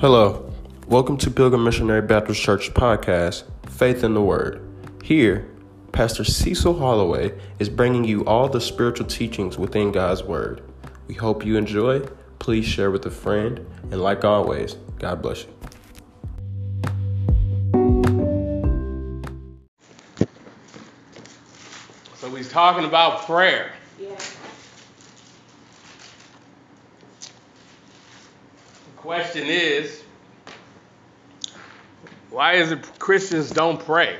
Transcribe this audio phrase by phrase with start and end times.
[0.00, 0.50] Hello,
[0.88, 4.66] welcome to Pilgrim Missionary Baptist Church podcast, Faith in the Word.
[5.04, 5.46] Here,
[5.92, 10.62] Pastor Cecil Holloway is bringing you all the spiritual teachings within God's Word.
[11.06, 12.00] We hope you enjoy.
[12.38, 13.58] Please share with a friend,
[13.90, 15.50] and like always, God bless you.
[22.14, 23.74] So he's talking about prayer.
[24.00, 24.16] Yeah.
[28.86, 30.02] The question is,
[32.28, 34.18] why is it Christians don't pray?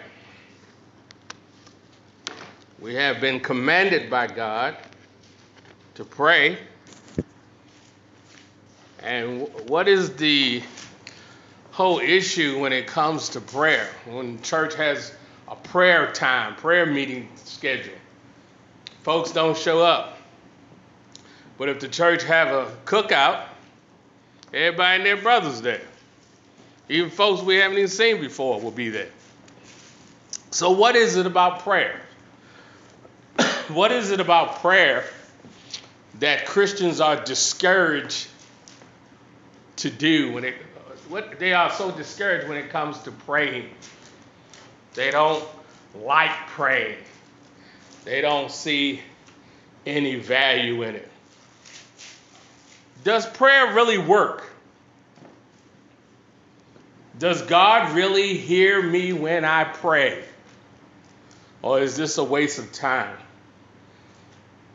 [2.80, 4.78] We have been commanded by God
[5.96, 6.56] to pray.
[9.02, 10.62] And what is the
[11.72, 13.86] whole issue when it comes to prayer?
[14.06, 15.14] When church has
[15.46, 17.92] a prayer time, prayer meeting schedule,
[19.02, 20.16] folks don't show up.
[21.58, 23.44] But if the church have a cookout,
[24.52, 25.82] everybody and their brothers there.
[26.88, 29.10] Even folks we haven't even seen before will be there.
[30.50, 32.00] So what is it about prayer?
[33.68, 35.04] what is it about prayer
[36.18, 38.28] that Christians are discouraged
[39.76, 40.54] to do when it
[41.08, 43.68] what they are so discouraged when it comes to praying.
[44.94, 45.44] They don't
[45.94, 46.98] like praying.
[48.04, 49.00] They don't see
[49.84, 51.08] any value in it.
[53.04, 54.46] Does prayer really work?
[57.18, 60.24] Does God really hear me when I pray?
[61.62, 63.16] Or is this a waste of time?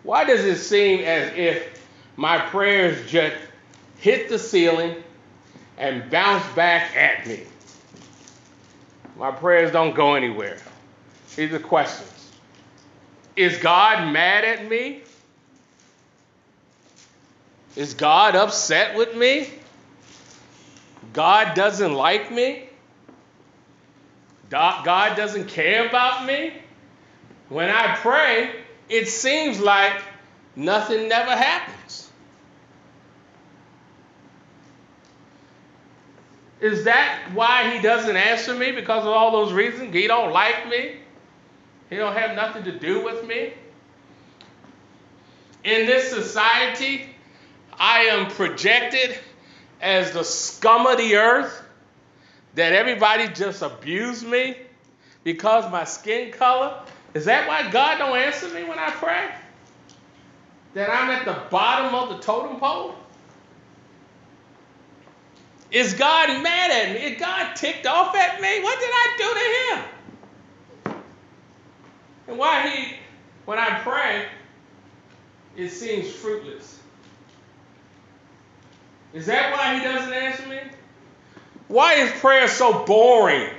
[0.03, 3.35] Why does it seem as if my prayers just
[3.97, 5.03] hit the ceiling
[5.77, 7.41] and bounce back at me?
[9.17, 10.59] My prayers don't go anywhere.
[11.35, 12.31] These are questions.
[13.35, 15.01] Is God mad at me?
[17.75, 19.49] Is God upset with me?
[21.13, 22.69] God doesn't like me?
[24.49, 26.53] God doesn't care about me?
[27.49, 28.51] When I pray,
[28.89, 30.01] it seems like
[30.55, 32.09] nothing never happens.
[36.61, 39.93] Is that why he doesn't answer me because of all those reasons?
[39.93, 40.95] He don't like me.
[41.89, 43.53] He don't have nothing to do with me.
[45.63, 47.14] In this society,
[47.79, 49.17] I am projected
[49.81, 51.61] as the scum of the earth,
[52.55, 54.57] that everybody just abuse me
[55.23, 56.81] because my skin color.
[57.13, 59.29] Is that why God don't answer me when I pray?
[60.73, 62.95] That I'm at the bottom of the totem pole?
[65.71, 67.13] Is God mad at me?
[67.13, 68.61] Is God ticked off at me?
[68.61, 71.01] What did I do to him?
[72.27, 72.95] And why he,
[73.45, 74.27] when I pray,
[75.57, 76.79] it seems fruitless.
[79.15, 80.59] Is that why he doesn't answer me?
[81.69, 83.49] Why is prayer so boring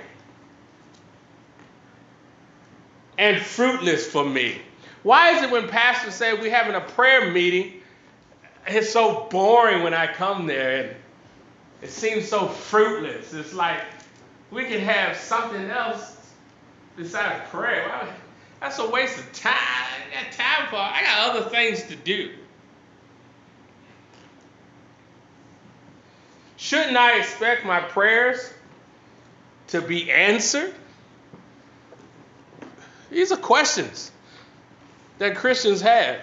[3.16, 4.60] and fruitless for me?
[5.02, 7.80] Why is it when pastors say we're having a prayer meeting,
[8.66, 10.96] it's so boring when I come there and
[11.80, 13.32] it seems so fruitless?
[13.32, 13.80] It's like
[14.50, 16.18] we can have something else
[16.98, 18.06] besides prayer.
[18.60, 19.54] That's a waste of time.
[19.54, 22.30] I got time for I got other things to do.
[26.56, 28.52] Shouldn't I expect my prayers
[29.68, 30.74] to be answered?
[33.10, 34.10] These are questions
[35.18, 36.20] that Christians have.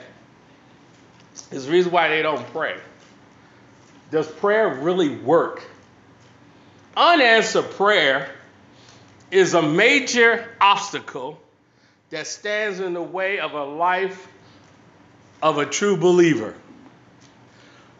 [1.52, 2.78] Is the reason why they don't pray.
[4.12, 5.64] Does prayer really work?
[6.96, 8.30] Unanswered prayer
[9.32, 11.40] is a major obstacle
[12.12, 14.28] that stands in the way of a life
[15.42, 16.54] of a true believer.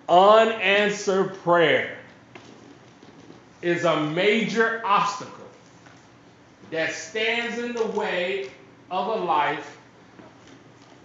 [0.08, 1.98] Unanswered prayer
[3.64, 5.48] is a major obstacle
[6.72, 8.50] that stands in the way
[8.92, 9.78] of a life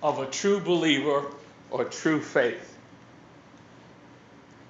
[0.03, 1.25] of a true believer
[1.71, 2.77] or true faith.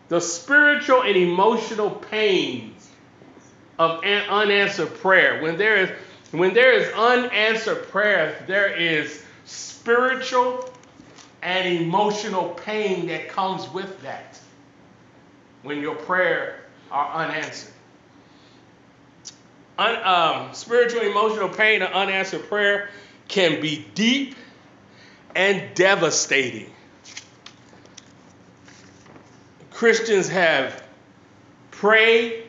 [0.08, 2.88] The spiritual and emotional pains
[3.78, 5.42] of unanswered prayer.
[5.42, 5.90] When there is
[6.30, 10.70] when there is unanswered prayer, there is spiritual
[11.42, 14.38] and emotional pain that comes with that.
[15.62, 16.60] When your prayer
[16.90, 17.72] are unanswered.
[19.78, 22.90] Un, um, spiritual, emotional pain and unanswered prayer
[23.28, 24.34] can be deep
[25.36, 26.72] and devastating.
[29.70, 30.82] Christians have
[31.70, 32.42] prayed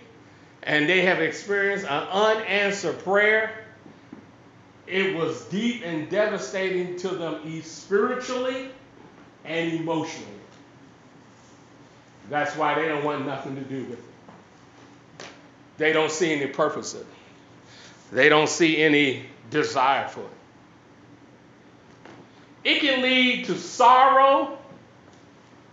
[0.63, 3.65] and they have experienced an unanswered prayer.
[4.87, 8.69] It was deep and devastating to them spiritually
[9.45, 10.25] and emotionally.
[12.31, 15.25] That's why they don't want nothing to do with it.
[15.77, 17.18] they don't see any purpose in it.
[18.11, 20.27] They don't see any desire for it.
[22.63, 24.57] It can lead to sorrow,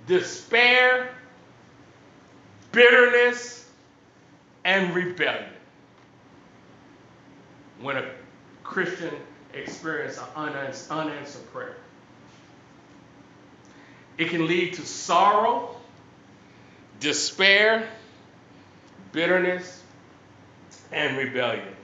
[0.07, 1.11] despair,
[2.73, 3.69] bitterness,
[4.65, 5.51] and rebellion
[7.81, 8.11] when a
[8.63, 9.15] Christian
[9.55, 11.77] experiences an unanswered prayer.
[14.19, 15.77] It can lead to sorrow,
[17.01, 17.89] despair,
[19.13, 19.83] bitterness,
[20.91, 21.76] and rebellion.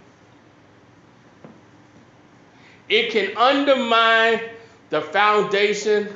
[2.92, 4.38] It can undermine
[4.90, 6.08] the foundation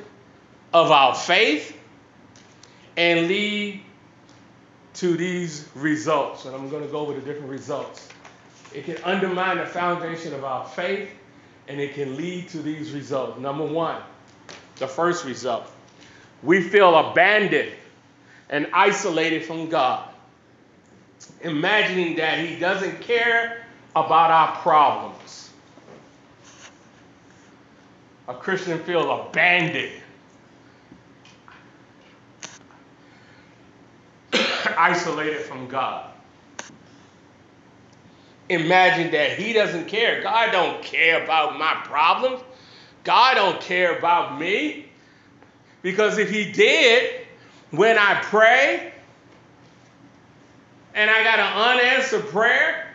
[0.74, 1.74] of our faith
[2.98, 3.82] and lead
[4.92, 6.44] to these results.
[6.44, 8.06] And I'm going to go over the different results.
[8.74, 11.08] It can undermine the foundation of our faith
[11.66, 13.40] and it can lead to these results.
[13.40, 14.02] Number one,
[14.76, 15.72] the first result
[16.42, 17.72] we feel abandoned
[18.50, 20.10] and isolated from God,
[21.40, 23.64] imagining that He doesn't care
[23.94, 25.46] about our problems
[28.28, 29.92] a Christian feels abandoned,
[34.76, 36.10] isolated from God.
[38.48, 40.22] Imagine that he doesn't care.
[40.22, 42.42] God don't care about my problems.
[43.02, 44.88] God don't care about me.
[45.82, 47.26] Because if he did,
[47.70, 48.92] when I pray
[50.94, 52.88] and I got an unanswered prayer,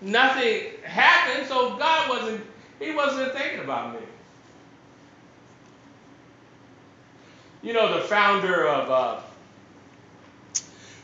[0.00, 2.46] nothing happened, so God wasn't
[2.78, 4.00] he wasn't thinking about me.
[7.62, 9.20] You know, the founder of uh,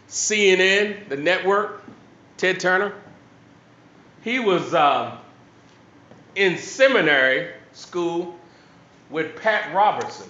[0.08, 1.82] CNN, the network,
[2.36, 2.92] Ted Turner,
[4.22, 5.16] he was uh,
[6.36, 8.38] in seminary school
[9.10, 10.28] with Pat Robertson.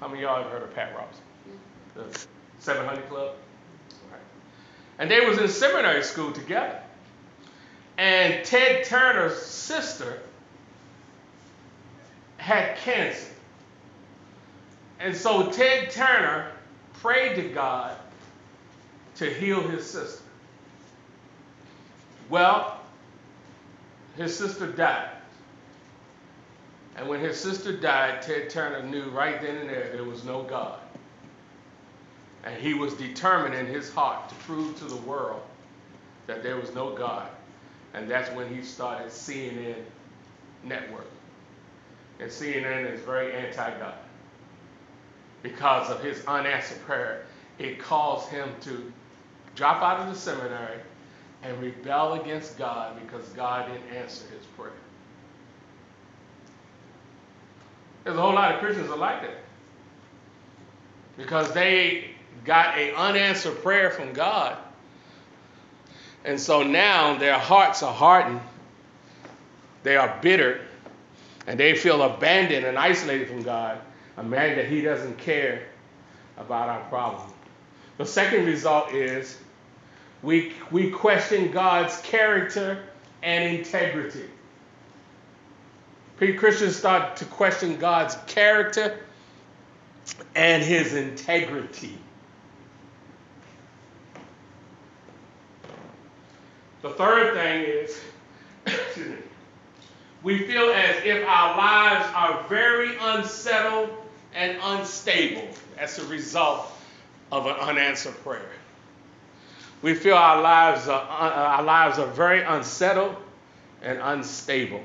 [0.00, 1.24] How many of y'all have heard of Pat Robertson?
[1.94, 2.26] The
[2.60, 3.34] 700 Club?
[4.10, 4.20] Right.
[4.98, 6.80] And they was in seminary school together.
[8.00, 10.20] And Ted Turner's sister
[12.38, 13.28] had cancer.
[14.98, 16.50] And so Ted Turner
[16.94, 17.94] prayed to God
[19.16, 20.22] to heal his sister.
[22.30, 22.80] Well,
[24.16, 25.10] his sister died.
[26.96, 30.42] And when his sister died, Ted Turner knew right then and there there was no
[30.44, 30.78] God.
[32.44, 35.42] And he was determined in his heart to prove to the world
[36.26, 37.28] that there was no God.
[37.94, 39.76] And that's when he started CNN
[40.64, 41.06] Network.
[42.18, 43.94] And CNN is very anti God.
[45.42, 47.24] Because of his unanswered prayer,
[47.58, 48.92] it caused him to
[49.54, 50.78] drop out of the seminary
[51.42, 54.72] and rebel against God because God didn't answer his prayer.
[58.04, 59.38] There's a whole lot of Christians that like that.
[61.16, 62.10] Because they
[62.44, 64.56] got an unanswered prayer from God
[66.24, 68.40] and so now their hearts are hardened,
[69.82, 70.60] they are bitter,
[71.46, 73.80] and they feel abandoned and isolated from God,
[74.16, 75.62] a man that He doesn't care
[76.36, 77.32] about our problem.
[77.98, 79.38] The second result is
[80.22, 82.82] we, we question God's character
[83.22, 84.24] and integrity.
[86.36, 88.98] Christians start to question God's character
[90.34, 91.98] and his integrity.
[96.82, 98.00] The third thing is,
[100.22, 103.90] we feel as if our lives are very unsettled
[104.34, 105.46] and unstable
[105.76, 106.72] as a result
[107.30, 108.48] of an unanswered prayer.
[109.82, 113.16] We feel our lives are, uh, our lives are very unsettled
[113.82, 114.82] and unstable.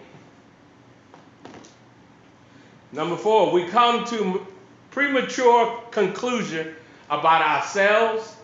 [2.92, 4.46] Number four, we come to
[4.92, 6.76] premature conclusion
[7.10, 8.36] about ourselves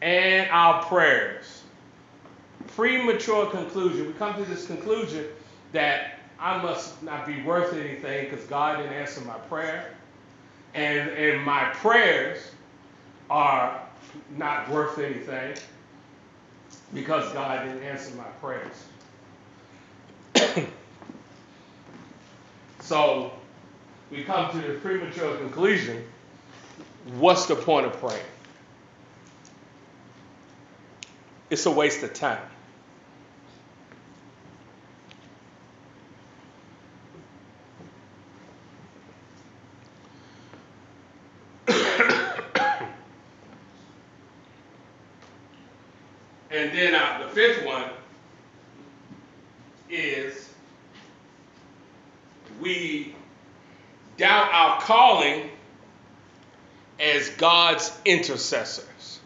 [0.00, 1.62] and our prayers
[2.76, 4.06] premature conclusion.
[4.06, 5.24] We come to this conclusion
[5.72, 9.94] that I must not be worth anything because God didn't answer my prayer.
[10.74, 12.38] And, and my prayers
[13.30, 13.80] are
[14.36, 15.56] not worth anything
[16.92, 18.84] because God didn't answer my prayers.
[22.80, 23.32] so
[24.10, 26.04] we come to the premature conclusion
[27.14, 28.20] what's the point of praying?
[31.48, 32.40] It's a waste of time.
[46.56, 47.90] And then uh, the fifth one
[49.90, 50.48] is
[52.60, 53.14] we
[54.16, 55.50] doubt our calling
[56.98, 57.28] as
[57.66, 59.18] God's intercessors.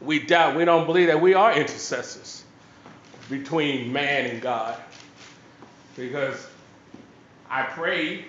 [0.00, 2.44] we doubt, we don't believe that we are intercessors
[3.28, 4.78] between man and God.
[5.96, 6.46] Because
[7.50, 8.26] I prayed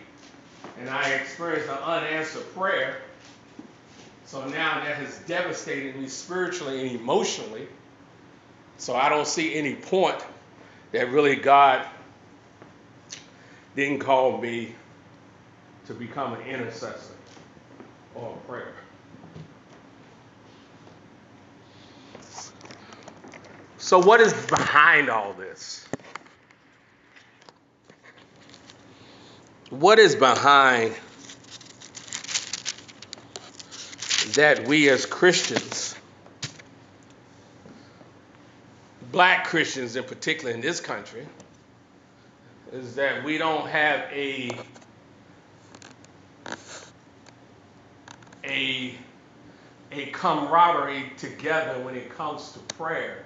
[0.79, 3.01] and I experienced an unanswered prayer.
[4.25, 7.67] So now that has devastated me spiritually and emotionally.
[8.77, 10.25] So I don't see any point
[10.91, 11.85] that really God
[13.75, 14.73] didn't call me
[15.85, 17.13] to become an intercessor
[18.15, 18.73] or a prayer.
[23.77, 25.85] So, what is behind all this?
[29.69, 30.95] What is behind
[34.33, 35.95] that we as Christians,
[39.11, 41.25] black Christians in particular in this country,
[42.71, 44.51] is that we don't have a
[48.49, 48.95] a
[49.91, 53.25] a camaraderie together when it comes to prayer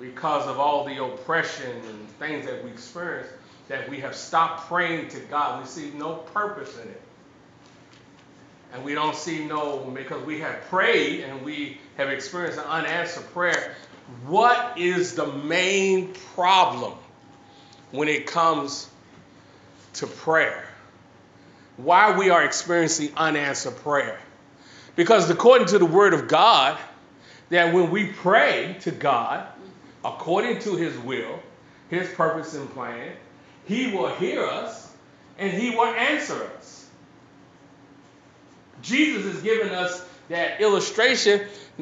[0.00, 3.28] because of all the oppression and things that we experience
[3.68, 5.62] that we have stopped praying to God.
[5.62, 7.00] We see no purpose in it.
[8.72, 13.32] And we don't see no, because we have prayed and we have experienced an unanswered
[13.32, 13.74] prayer.
[14.26, 16.94] What is the main problem
[17.92, 18.88] when it comes
[19.94, 20.63] to prayer?
[21.76, 24.18] Why we are experiencing unanswered prayer?
[24.96, 26.78] Because according to the Word of God,
[27.50, 29.46] that when we pray to God
[30.04, 31.40] according to His will,
[31.88, 33.12] His purpose and plan,
[33.66, 34.92] He will hear us
[35.38, 36.88] and He will answer us.
[38.82, 41.40] Jesus has given us that illustration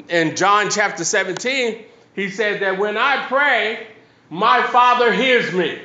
[0.08, 1.84] in John chapter 17.
[2.14, 3.86] He said that when I pray,
[4.30, 5.80] my Father hears me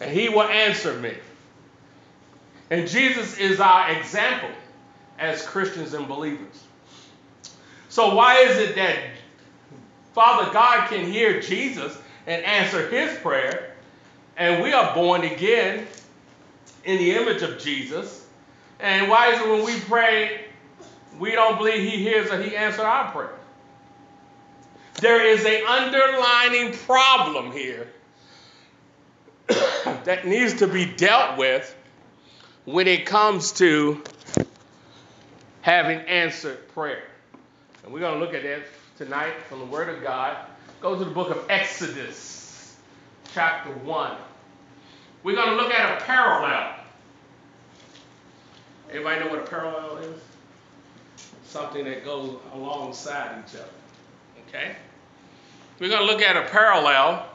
[0.00, 1.14] and He will answer me.
[2.70, 4.50] And Jesus is our example
[5.18, 6.64] as Christians and believers.
[7.88, 8.98] So, why is it that
[10.12, 13.74] Father God can hear Jesus and answer his prayer,
[14.36, 15.86] and we are born again
[16.84, 18.26] in the image of Jesus?
[18.80, 20.44] And why is it when we pray,
[21.18, 23.34] we don't believe he hears or he answers our prayer?
[25.00, 27.88] There is an underlining problem here
[29.48, 31.74] that needs to be dealt with
[32.64, 34.02] when it comes to
[35.62, 37.02] having answered prayer.
[37.82, 38.62] And we're going to look at that
[38.96, 40.36] tonight from the Word of God.
[40.80, 42.76] Go to the book of Exodus,
[43.34, 44.16] chapter 1.
[45.22, 46.74] We're going to look at a parallel.
[48.90, 50.20] Everybody know what a parallel is?
[51.44, 53.68] Something that goes alongside each other.
[54.48, 54.76] Okay?
[55.80, 57.26] We're going to look at a parallel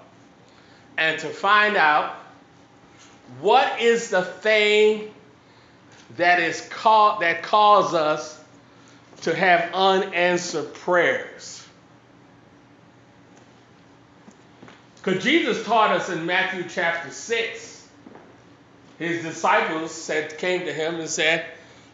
[0.97, 2.15] and to find out
[3.41, 5.11] what is the thing
[6.17, 8.39] that is called that cause us
[9.21, 11.65] to have unanswered prayers.
[14.97, 17.87] Because Jesus taught us in Matthew chapter 6,
[18.99, 21.45] his disciples said, came to him and said,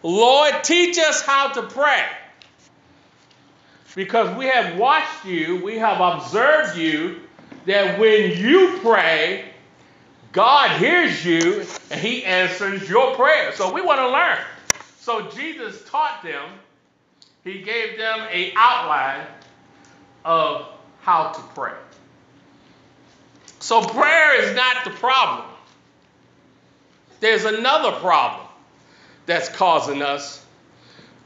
[0.03, 2.05] Lord, teach us how to pray.
[3.95, 7.21] Because we have watched you, we have observed you,
[7.69, 9.45] that when you pray,
[10.31, 13.53] God hears you and he answers your prayer.
[13.53, 14.39] So we want to learn.
[14.97, 16.49] So Jesus taught them,
[17.43, 19.27] he gave them a outline
[20.25, 20.67] of
[21.01, 21.75] how to pray.
[23.59, 25.45] So prayer is not the problem.
[27.19, 28.47] There's another problem
[29.27, 30.43] that's causing us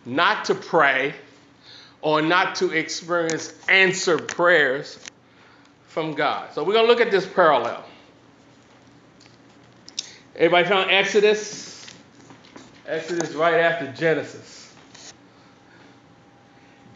[0.06, 1.14] not to pray
[2.02, 5.00] or not to experience answered prayers
[5.94, 6.52] from God.
[6.54, 7.86] So we're going to look at this parallel.
[10.36, 11.86] Everybody found Exodus?
[12.88, 14.74] Exodus right after Genesis.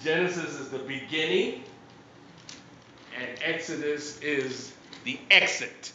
[0.04, 1.64] Genesis is the beginning,
[3.20, 4.74] and Exodus is
[5.04, 5.92] the exit.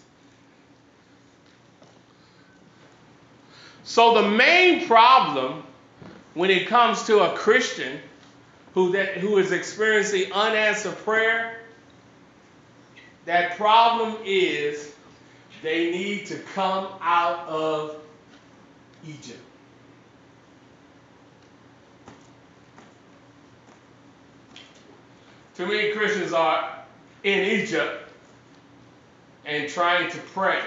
[3.83, 5.65] So the main problem
[6.35, 7.99] when it comes to a Christian
[8.75, 11.62] who, that, who is experiencing unanswered prayer,
[13.25, 14.93] that problem is
[15.63, 17.97] they need to come out of
[19.07, 19.39] Egypt.
[25.57, 26.79] Too many Christians are
[27.23, 28.09] in Egypt
[29.45, 30.61] and trying to pray,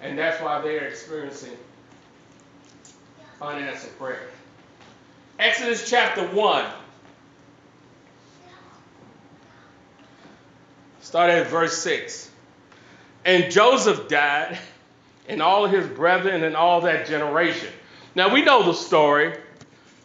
[0.00, 1.56] and that's why they're experiencing
[3.40, 4.28] unanswered prayer.
[5.38, 6.66] Exodus chapter 1.
[11.10, 12.30] Start at verse 6.
[13.24, 14.56] And Joseph died,
[15.28, 17.68] and all his brethren and all that generation.
[18.14, 19.36] Now we know the story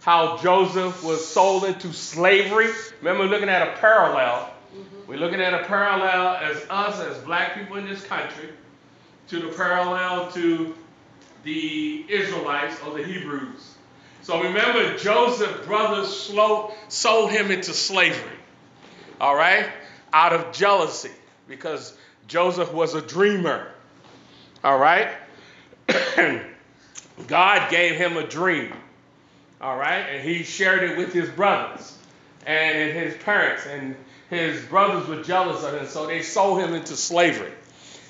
[0.01, 2.69] how Joseph was sold into slavery.
[3.03, 4.51] Remember, we're looking at a parallel.
[4.75, 5.07] Mm-hmm.
[5.07, 8.49] We're looking at a parallel as us, as black people in this country,
[9.27, 10.73] to the parallel to
[11.43, 13.75] the Israelites or the Hebrews.
[14.23, 16.33] So remember, Joseph's brothers
[16.87, 18.39] sold him into slavery.
[19.21, 19.69] All right?
[20.15, 21.11] Out of jealousy,
[21.45, 21.93] because
[22.29, 23.67] Joseph was a dreamer.
[24.63, 25.09] All right?
[27.27, 28.71] God gave him a dream.
[29.59, 29.99] All right?
[29.99, 31.97] And he shared it with his brothers
[32.45, 33.65] and his parents.
[33.65, 33.97] And
[34.29, 37.51] his brothers were jealous of him, so they sold him into slavery.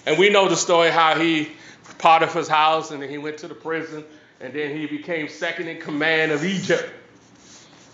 [0.05, 1.49] And we know the story how he,
[1.97, 4.03] Potiphar's house, and then he went to the prison,
[4.39, 6.87] and then he became second in command of Egypt.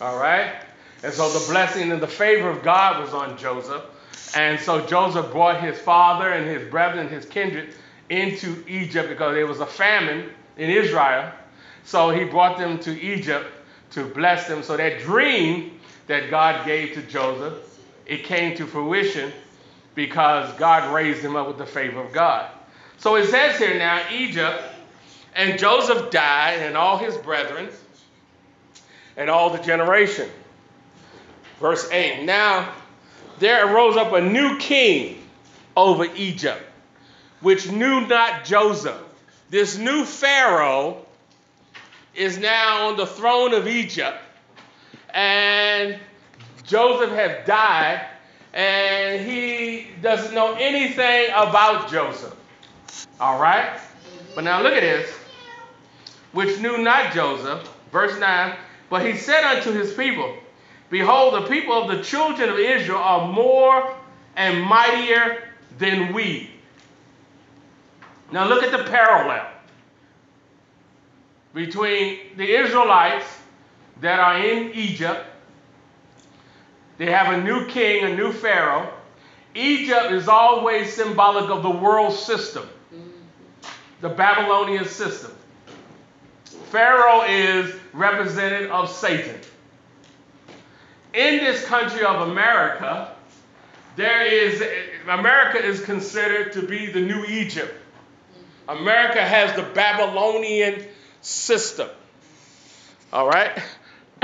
[0.01, 0.53] All right?
[1.01, 3.83] And so the blessing and the favor of God was on Joseph.
[4.35, 7.73] And so Joseph brought his father and his brethren, his kindred,
[8.09, 11.31] into Egypt because there was a famine in Israel.
[11.83, 13.47] So he brought them to Egypt
[13.91, 14.63] to bless them.
[14.63, 17.53] So that dream that God gave to Joseph,
[18.05, 19.31] it came to fruition
[19.95, 22.49] because God raised him up with the favor of God.
[22.97, 24.61] So it says here now, Egypt,
[25.35, 27.69] and Joseph died, and all his brethren,
[29.17, 30.29] and all the generation.
[31.59, 32.73] Verse 8 Now
[33.41, 35.17] there arose up a new king
[35.75, 36.61] over Egypt,
[37.41, 39.01] which knew not Joseph.
[39.49, 41.03] This new Pharaoh
[42.13, 44.17] is now on the throne of Egypt,
[45.13, 45.99] and
[46.67, 48.05] Joseph has died,
[48.53, 52.35] and he doesn't know anything about Joseph.
[53.19, 53.79] All right?
[54.35, 55.09] But now look at this.
[56.31, 58.55] Which knew not Joseph, verse 9,
[58.89, 60.35] but he said unto his people,
[60.91, 63.95] Behold, the people of the children of Israel are more
[64.35, 65.41] and mightier
[65.79, 66.51] than we.
[68.31, 69.47] Now look at the parallel
[71.53, 73.25] between the Israelites
[74.01, 75.25] that are in Egypt.
[76.97, 78.93] They have a new king, a new Pharaoh.
[79.55, 82.67] Egypt is always symbolic of the world system,
[84.01, 85.31] the Babylonian system.
[86.69, 89.39] Pharaoh is representative of Satan.
[91.13, 93.13] In this country of America,
[93.95, 94.63] there is
[95.07, 97.73] America is considered to be the new Egypt.
[98.67, 100.85] America has the Babylonian
[101.21, 101.89] system.
[103.11, 103.61] All right?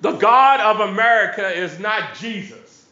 [0.00, 2.86] the God of America is not Jesus.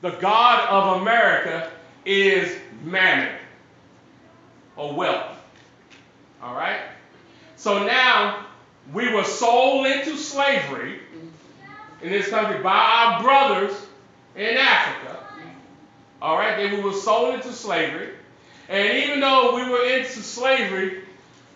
[0.00, 1.70] The God of America
[2.06, 3.34] is mammon
[4.76, 5.36] or wealth.
[6.42, 6.80] All right?
[7.56, 8.46] So now
[8.92, 11.00] we were sold into slavery
[12.02, 13.74] in this country by our brothers
[14.36, 15.18] in Africa.
[16.20, 16.56] All right?
[16.56, 18.10] They were sold into slavery.
[18.68, 21.02] And even though we were into slavery,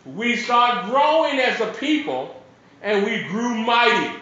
[0.04, 2.42] we started growing as a people
[2.80, 4.18] and we grew mighty.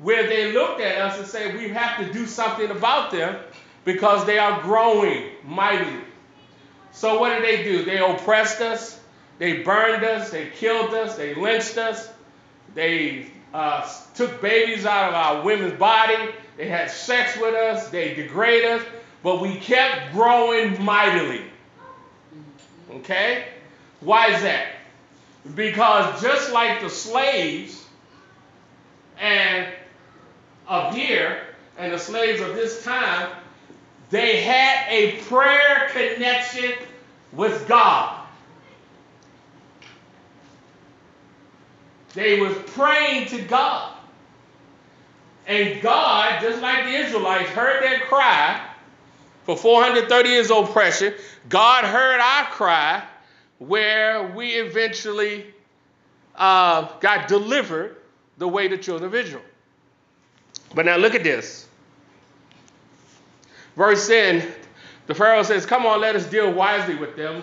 [0.00, 3.38] Where they looked at us and said, we have to do something about them
[3.84, 6.00] because they are growing mightily.
[6.92, 7.84] So what did they do?
[7.84, 8.98] They oppressed us,
[9.38, 12.08] they burned us, they killed us, they lynched us,
[12.74, 18.14] they uh, took babies out of our women's body, they had sex with us, they
[18.14, 18.86] degraded us,
[19.22, 21.42] but we kept growing mightily.
[22.90, 23.44] Okay?
[24.00, 24.68] Why is that?
[25.54, 27.84] Because just like the slaves
[29.18, 29.68] and
[30.66, 31.42] of here
[31.78, 33.30] and the slaves of this time,
[34.10, 36.72] they had a prayer connection
[37.32, 38.21] with God.
[42.14, 43.96] They was praying to God.
[45.46, 48.64] And God, just like the Israelites, heard their cry
[49.44, 51.14] for 430 years of oppression.
[51.48, 53.02] God heard our cry
[53.58, 55.46] where we eventually
[56.36, 57.96] uh, got delivered
[58.38, 59.42] the way the children of Israel.
[60.74, 61.68] But now look at this.
[63.76, 64.46] Verse 10,
[65.06, 67.42] the Pharaoh says, Come on, let us deal wisely with them,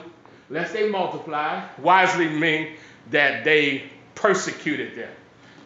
[0.49, 1.67] lest they multiply.
[1.79, 2.75] Wisely mean
[3.11, 5.11] that they persecuted them.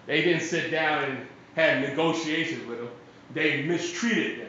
[0.06, 2.90] They didn't sit down and have negotiations with them,
[3.34, 4.48] they mistreated them.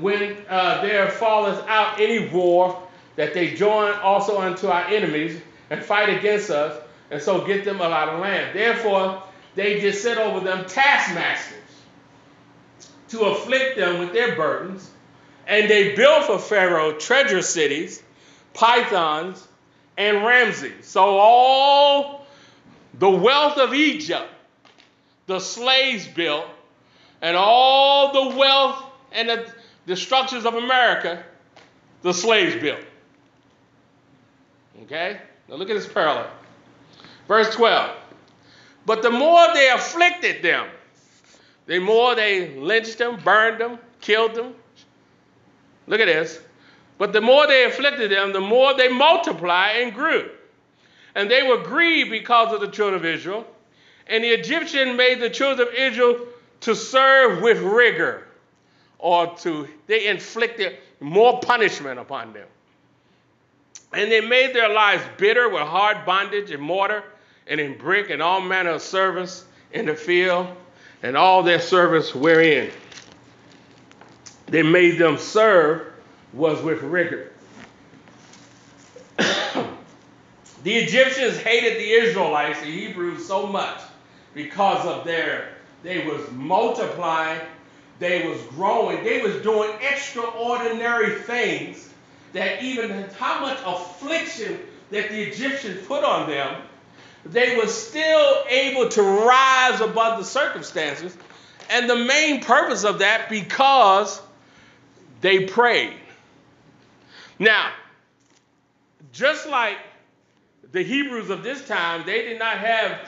[0.00, 2.82] When uh, there falleth out any war,
[3.16, 5.38] that they join also unto our enemies
[5.68, 8.56] and fight against us, and so get them out of land.
[8.56, 9.22] Therefore,
[9.54, 11.58] they did set over them taskmasters
[13.10, 14.90] to afflict them with their burdens,
[15.46, 18.02] and they built for Pharaoh treasure cities,
[18.54, 19.38] Pithom,
[19.96, 20.86] and Ramses.
[20.86, 22.26] So all
[22.98, 24.28] the wealth of Egypt,
[25.26, 26.46] the slaves built,
[27.20, 29.52] and all the wealth and the,
[29.86, 31.24] the structures of America,
[32.02, 32.80] the slaves built.
[34.84, 35.20] Okay?
[35.48, 36.30] Now look at this parallel.
[37.28, 37.96] Verse 12.
[38.84, 40.66] But the more they afflicted them,
[41.66, 44.54] the more they lynched them, burned them, killed them.
[45.86, 46.40] Look at this.
[46.98, 50.30] But the more they afflicted them, the more they multiplied and grew.
[51.14, 53.46] And they were grieved because of the children of Israel.
[54.06, 56.26] And the Egyptian made the children of Israel
[56.60, 58.26] to serve with rigor,
[58.98, 62.46] or to, they inflicted more punishment upon them.
[63.92, 67.04] And they made their lives bitter with hard bondage and mortar
[67.46, 70.46] and in brick and all manner of service in the field
[71.02, 72.70] and all their service wherein
[74.46, 75.91] they made them serve
[76.32, 77.30] was with rigor.
[79.18, 83.80] the Egyptians hated the Israelites, the Hebrews, so much
[84.34, 85.50] because of their,
[85.82, 87.40] they was multiplying,
[87.98, 91.88] they was growing, they was doing extraordinary things
[92.32, 94.58] that even how much affliction
[94.90, 96.62] that the Egyptians put on them,
[97.24, 101.16] they were still able to rise above the circumstances.
[101.70, 104.20] And the main purpose of that because
[105.20, 105.94] they prayed.
[107.42, 107.72] Now,
[109.10, 109.76] just like
[110.70, 113.00] the Hebrews of this time, they did not have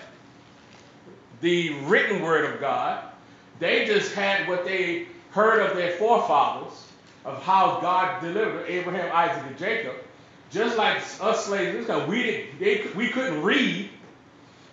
[1.40, 3.05] the written word of God.
[3.61, 6.73] They just had what they heard of their forefathers,
[7.25, 9.94] of how God delivered Abraham, Isaac, and Jacob.
[10.51, 13.88] Just like us slaves, we, did, they, we couldn't read,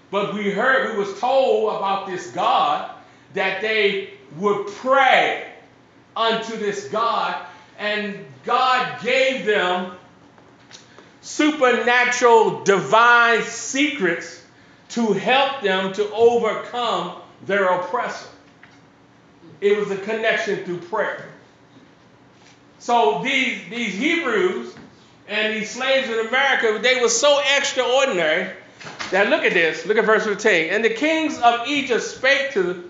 [0.10, 2.96] but we heard, we was told about this God
[3.36, 5.54] that they would pray
[6.18, 7.46] unto this God,
[7.78, 9.94] and God gave them
[11.22, 14.44] supernatural divine secrets
[14.90, 18.28] to help them to overcome their oppressor.
[19.62, 21.30] It was a connection through prayer.
[22.80, 24.74] So these, these Hebrews
[25.28, 28.52] and these slaves in America, they were so extraordinary
[29.12, 29.86] that look at this.
[29.86, 30.72] Look at verse 15.
[30.72, 32.90] And the kings of Egypt spake to,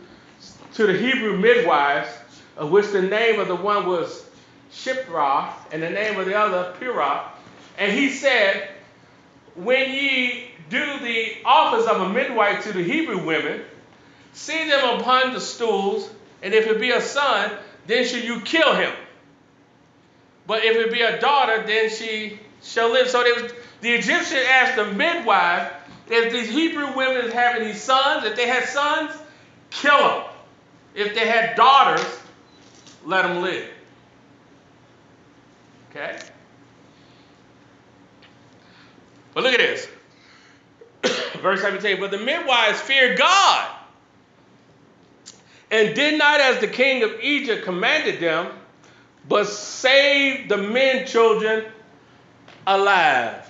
[0.75, 2.09] to the Hebrew midwives,
[2.55, 4.23] of which the name of the one was
[4.73, 7.29] Shiphrah, and the name of the other Puah.
[7.77, 8.69] And he said,
[9.55, 13.61] When ye do the office of a midwife to the Hebrew women,
[14.33, 16.09] see them upon the stools,
[16.41, 17.51] and if it be a son,
[17.87, 18.93] then shall you kill him.
[20.47, 23.09] But if it be a daughter, then she shall live.
[23.09, 23.23] So
[23.81, 25.71] the Egyptian asked the midwife
[26.09, 29.11] if these Hebrew women having these sons, if they had sons,
[29.69, 30.23] kill them.
[30.93, 32.05] If they had daughters,
[33.05, 33.65] let them live.
[35.91, 36.17] Okay?
[39.33, 39.87] But look at this.
[41.41, 41.99] Verse 17.
[41.99, 43.69] But the midwives feared God
[45.69, 48.51] and did not as the king of Egypt commanded them,
[49.27, 51.65] but saved the men children
[52.67, 53.49] alive.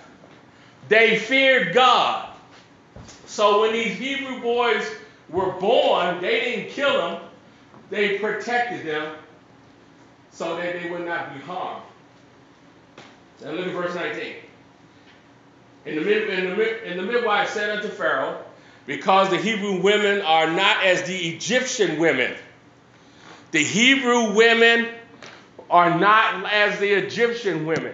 [0.90, 2.30] They feared God.
[3.26, 4.86] So when these Hebrew boys
[5.30, 7.22] were born, they didn't kill them,
[7.90, 9.16] they protected them
[10.32, 11.84] so that they would not be harmed.
[13.44, 14.36] Now look at verse 19.
[15.86, 18.44] And the, mid, and, the, and the midwife said unto Pharaoh,
[18.86, 22.36] Because the Hebrew women are not as the Egyptian women.
[23.52, 24.88] The Hebrew women
[25.70, 27.94] are not as the Egyptian women.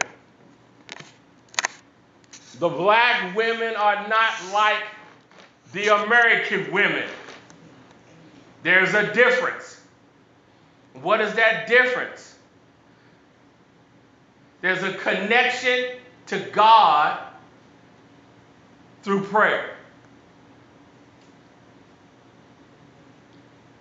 [2.60, 4.84] The black women are not like
[5.74, 7.08] the American women.
[8.64, 9.80] There's a difference.
[10.94, 12.37] What is that difference?
[14.62, 17.20] There's a connection to God
[19.04, 19.76] through prayer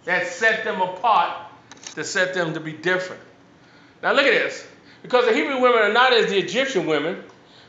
[0.04, 1.36] that set them apart
[1.94, 3.22] to set them to be different.
[4.02, 4.66] Now look at this.
[5.02, 7.22] Because the Hebrew women are not as the Egyptian women,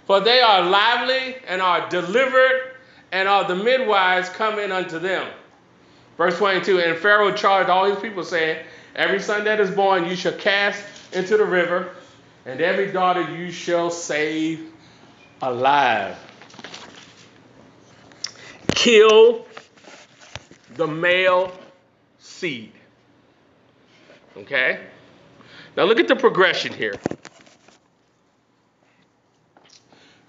[0.06, 2.72] for they are lively and are delivered,
[3.12, 5.28] and are the midwives coming unto them.
[6.18, 8.66] Verse 22 And Pharaoh charged all his people, saying,
[8.96, 11.96] Every son that is born you shall cast into the river,
[12.48, 14.72] and every daughter you shall save
[15.42, 16.18] alive.
[18.70, 19.46] Kill
[20.76, 21.52] the male
[22.20, 22.72] seed.
[24.38, 24.80] Okay?
[25.76, 26.96] Now look at the progression here.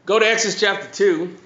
[0.04, 1.36] Go to Exodus chapter 2.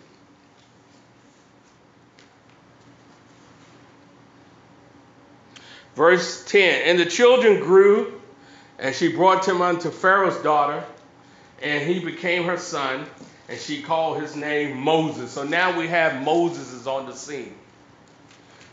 [5.96, 8.21] Verse 10 And the children grew,
[8.82, 10.82] and she brought him unto Pharaoh's daughter,
[11.62, 13.06] and he became her son,
[13.48, 15.30] and she called his name Moses.
[15.30, 17.54] So now we have Moses is on the scene.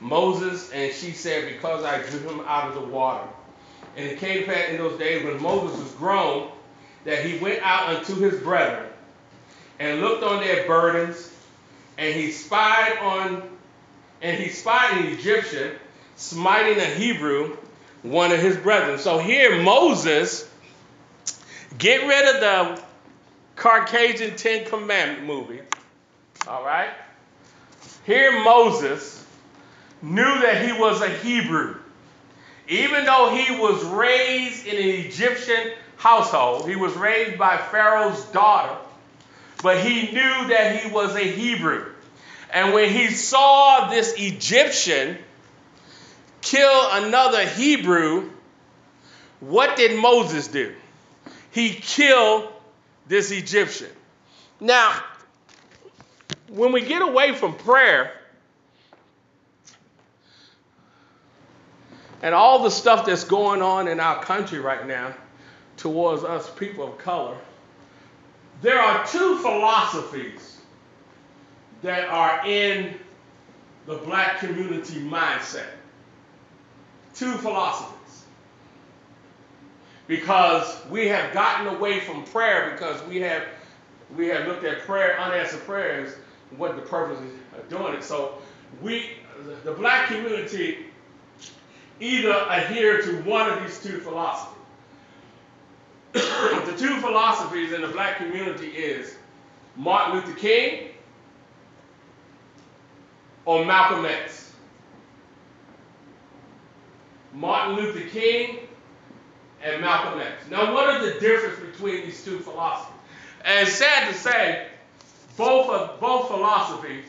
[0.02, 3.28] Moses, and she said, Because I drew him out of the water.
[3.96, 6.50] And it came back in those days when Moses was grown
[7.06, 8.90] that he went out unto his brethren
[9.78, 11.32] and looked on their burdens
[12.00, 13.44] and he spied on,
[14.24, 15.74] and he spied an Egyptian,
[16.16, 17.58] smiting a Hebrew,
[18.04, 19.00] one of his brethren.
[19.00, 20.50] So here Moses,
[21.78, 22.84] get rid of the
[23.56, 25.60] Caucasian Ten Commandment movie.
[26.48, 26.90] All right?
[28.06, 29.26] Here Moses
[30.02, 31.76] knew that he was a Hebrew.
[32.68, 38.76] Even though he was raised in an Egyptian household, he was raised by Pharaoh's daughter,
[39.62, 41.86] but he knew that he was a Hebrew.
[42.54, 45.18] And when he saw this Egyptian
[46.50, 48.32] kill another Hebrew,
[49.40, 50.74] what did Moses do?
[51.52, 52.52] He killed
[53.08, 53.90] this Egyptian.
[54.60, 55.04] Now,
[56.48, 58.14] when we get away from prayer
[62.24, 65.14] and all the stuff that's going on in our country right now
[65.78, 67.38] towards us people of color,
[68.62, 70.60] there are two philosophies
[71.84, 72.96] that are in
[73.86, 75.79] the black community mindset.
[77.16, 78.26] Two philosophies.
[80.08, 83.44] Because we have gotten away from prayer because we have
[84.16, 86.16] we have looked at prayer, unanswered prayers,
[86.58, 87.20] what the purpose
[87.56, 88.04] of doing it.
[88.04, 88.40] So
[88.82, 89.12] we
[89.64, 90.86] the black community
[92.00, 94.56] either adhere to one of these two philosophies.
[96.14, 99.16] the two philosophies in the black community is
[99.76, 100.88] Martin Luther King
[103.46, 104.49] or Malcolm X.
[107.40, 108.60] Martin Luther King
[109.64, 110.50] and Malcolm X.
[110.50, 112.96] Now, what are the difference between these two philosophies?
[113.46, 114.68] And sad to say,
[115.38, 117.06] both of both philosophies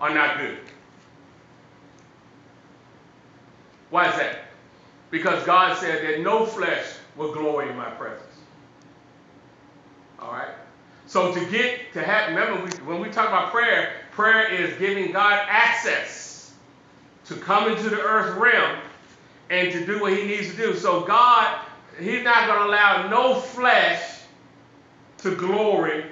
[0.00, 0.58] are not good.
[3.90, 4.40] Why is that?
[5.10, 6.84] Because God said that no flesh
[7.16, 8.24] will glory in my presence.
[10.18, 10.50] All right?
[11.06, 15.12] So to get to have, remember we, when we talk about prayer, prayer is giving
[15.12, 16.52] God access
[17.26, 18.78] to come into the earth realm
[19.50, 20.74] and to do what he needs to do.
[20.74, 21.60] So God,
[21.98, 24.20] he's not going to allow no flesh
[25.18, 26.04] to glory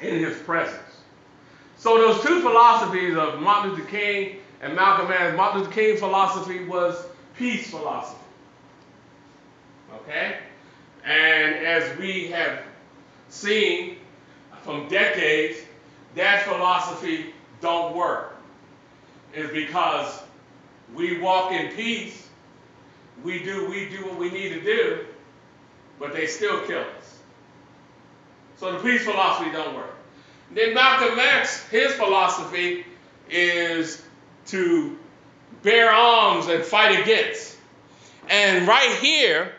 [0.00, 0.80] in his presence.
[1.76, 6.64] So those two philosophies of Martin Luther King and Malcolm X, Martin Luther King philosophy
[6.64, 8.18] was peace philosophy.
[9.96, 10.36] Okay?
[11.04, 12.62] And as we have
[13.28, 13.98] seen
[14.62, 15.58] from decades,
[16.14, 18.36] that philosophy don't work.
[19.34, 20.22] Is because
[20.94, 22.23] we walk in peace,
[23.24, 25.06] we do we do what we need to do,
[25.98, 27.18] but they still kill us.
[28.58, 29.96] So the peace philosophy don't work.
[30.52, 32.86] Then Malcolm X, his philosophy
[33.28, 34.04] is
[34.46, 34.96] to
[35.62, 37.56] bear arms and fight against.
[38.28, 39.52] And right here,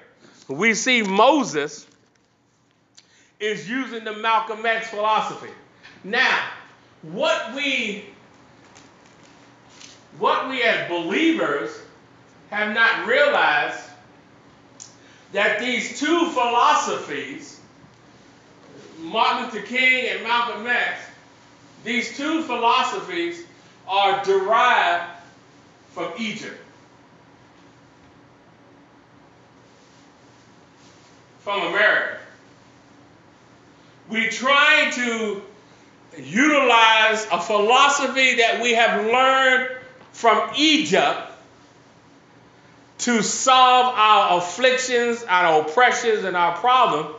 [0.48, 1.88] we see Moses
[3.40, 5.50] is using the Malcolm X philosophy.
[6.04, 6.48] Now,
[7.02, 8.06] what we
[10.20, 11.78] what we as believers
[12.50, 13.80] have not realized
[15.34, 17.60] that these two philosophies,
[19.00, 21.02] Martin Luther King and Malcolm X,
[21.84, 23.44] these two philosophies
[23.88, 25.12] are derived
[25.92, 26.60] from Egypt.
[31.40, 32.20] From America.
[34.10, 35.44] We try to
[36.18, 39.78] utilize a philosophy that we have learned
[40.12, 41.32] from Egypt
[43.00, 47.16] to solve our afflictions, our oppressions, and our problems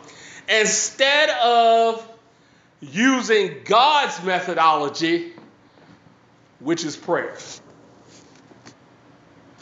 [0.49, 2.07] instead of
[2.81, 5.33] using God's methodology
[6.61, 7.37] which is prayer.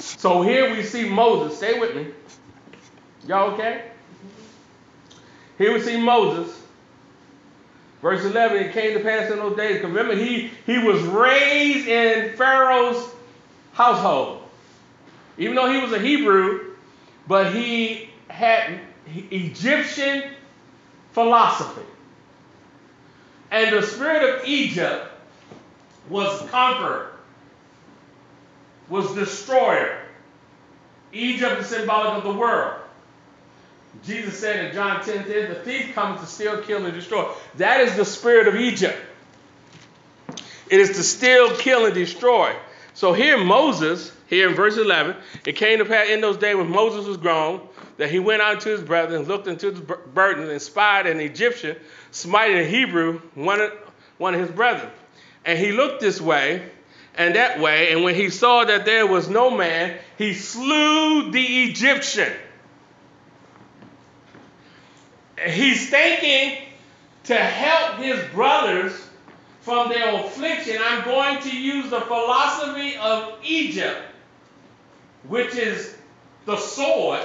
[0.01, 1.57] So here we see Moses.
[1.59, 2.07] Stay with me.
[3.27, 3.91] Y'all okay?
[5.59, 6.61] Here we see Moses.
[8.03, 9.83] Verse 11, it came to pass in those days.
[9.83, 13.09] Remember, he, he was raised in Pharaoh's
[13.73, 14.44] household.
[15.39, 16.75] Even though he was a Hebrew,
[17.27, 20.25] but he had Egyptian
[21.13, 21.87] philosophy.
[23.51, 25.07] And the spirit of Egypt
[26.09, 27.13] was conqueror,
[28.89, 30.01] was destroyer.
[31.13, 32.81] Egypt is symbolic of the world.
[34.05, 37.31] Jesus said in John 10 10, the thief comes to steal, kill, and destroy.
[37.57, 38.99] That is the spirit of Egypt.
[40.69, 42.55] It is to steal, kill, and destroy.
[42.95, 45.17] So here Moses, here in verse 11,
[45.47, 47.61] it came to pass in those days when Moses was grown,
[47.97, 51.77] that he went out to his brethren, looked into his burden, and spied an Egyptian,
[52.11, 53.73] smiting a Hebrew, one of,
[54.19, 54.91] one of his brethren.
[55.45, 56.71] And he looked this way
[57.17, 61.65] and that way, and when he saw that there was no man, he slew the
[61.65, 62.33] Egyptian.
[65.47, 66.59] He's thinking
[67.25, 68.93] to help his brothers
[69.61, 73.99] from their affliction, I'm going to use the philosophy of Egypt,
[75.29, 75.97] which is
[76.47, 77.21] the sword,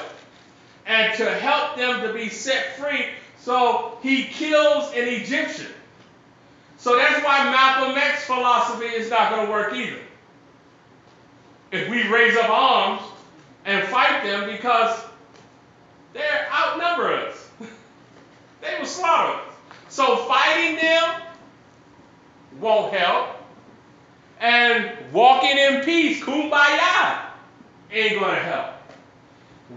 [0.86, 3.06] and to help them to be set free.
[3.42, 5.72] So he kills an Egyptian.
[6.78, 7.96] So that's why Malcolm
[8.30, 10.00] philosophy is not going to work either.
[11.72, 13.02] If we raise up arms
[13.66, 15.04] and fight them because
[16.14, 17.50] they're outnumber us.
[18.62, 19.54] they will slaughter us.
[19.90, 21.22] So fighting them
[22.60, 23.36] won't help.
[24.40, 27.29] And walking in peace, kumbaya,
[27.92, 28.74] ain't going to help.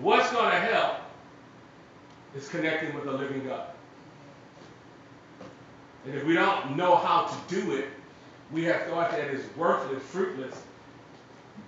[0.01, 0.97] What's going to help
[2.35, 3.67] is connecting with the living God.
[6.05, 7.89] And if we don't know how to do it,
[8.51, 10.61] we have thought that it's worthless, fruitless.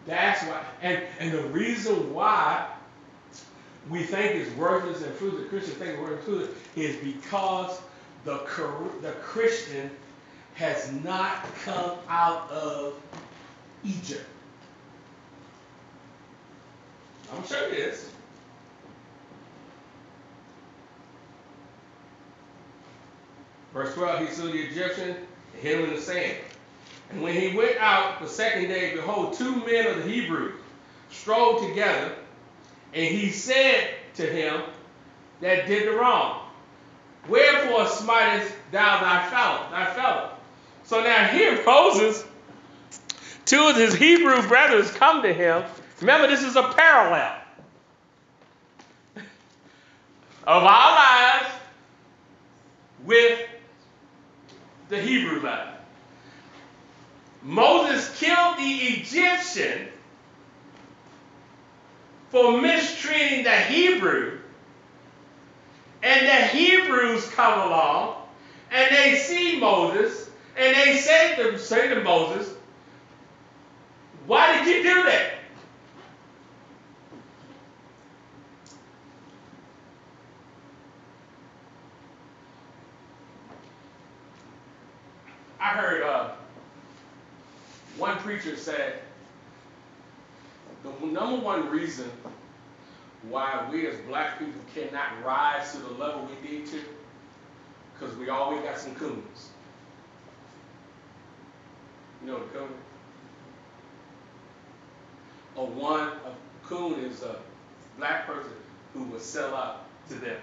[0.07, 0.63] That's why.
[0.83, 2.69] And, and the reason why
[3.89, 7.81] we think it's worthless and fruitless, the Christian think it's worthless and fruitless, is because
[8.25, 8.39] the,
[9.03, 9.91] the Christian
[10.55, 12.95] has not come out of
[13.85, 14.25] Egypt.
[17.37, 18.11] I'm sure you this.
[23.73, 26.37] Verse 12, he slew the Egyptian and hid him in the sand.
[27.11, 30.55] And when he went out the second day, behold, two men of the Hebrews
[31.11, 32.13] strode together,
[32.93, 34.63] and he said to him
[35.41, 36.49] that did the wrong,
[37.29, 40.31] Wherefore smitest thou thy fellow, thy fellow?
[40.85, 42.25] So now here Moses,
[43.45, 45.65] two of his Hebrew brothers come to him.
[46.01, 47.37] Remember, this is a parallel
[50.47, 51.55] of our lives
[53.05, 53.41] with
[54.89, 55.69] the Hebrew life.
[57.43, 59.89] Moses killed the Egyptian
[62.31, 64.39] for mistreating the Hebrew.
[66.03, 68.17] And the Hebrews come along
[68.71, 72.53] and they see Moses and they say to, say to Moses,
[74.27, 75.31] Why did you do that?
[85.65, 86.33] I heard uh,
[87.97, 89.01] one preacher said
[90.83, 92.11] the number one reason
[93.31, 96.81] why we as black people cannot rise to the level we need to,
[97.95, 99.49] because we always got some coons.
[102.21, 102.69] You know a coon?
[105.57, 107.37] A one, a coon is a
[107.97, 108.53] black person
[108.93, 110.37] who will sell out to them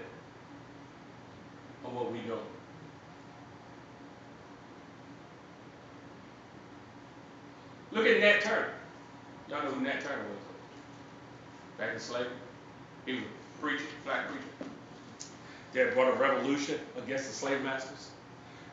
[1.84, 2.38] on what we do.
[7.92, 8.70] Look at Nat Turner.
[9.48, 10.38] Y'all know who Nat Turner was.
[11.76, 12.30] Back in slavery.
[13.04, 14.72] He was a preacher, black preacher.
[15.74, 18.10] That brought a revolution against the slave masters.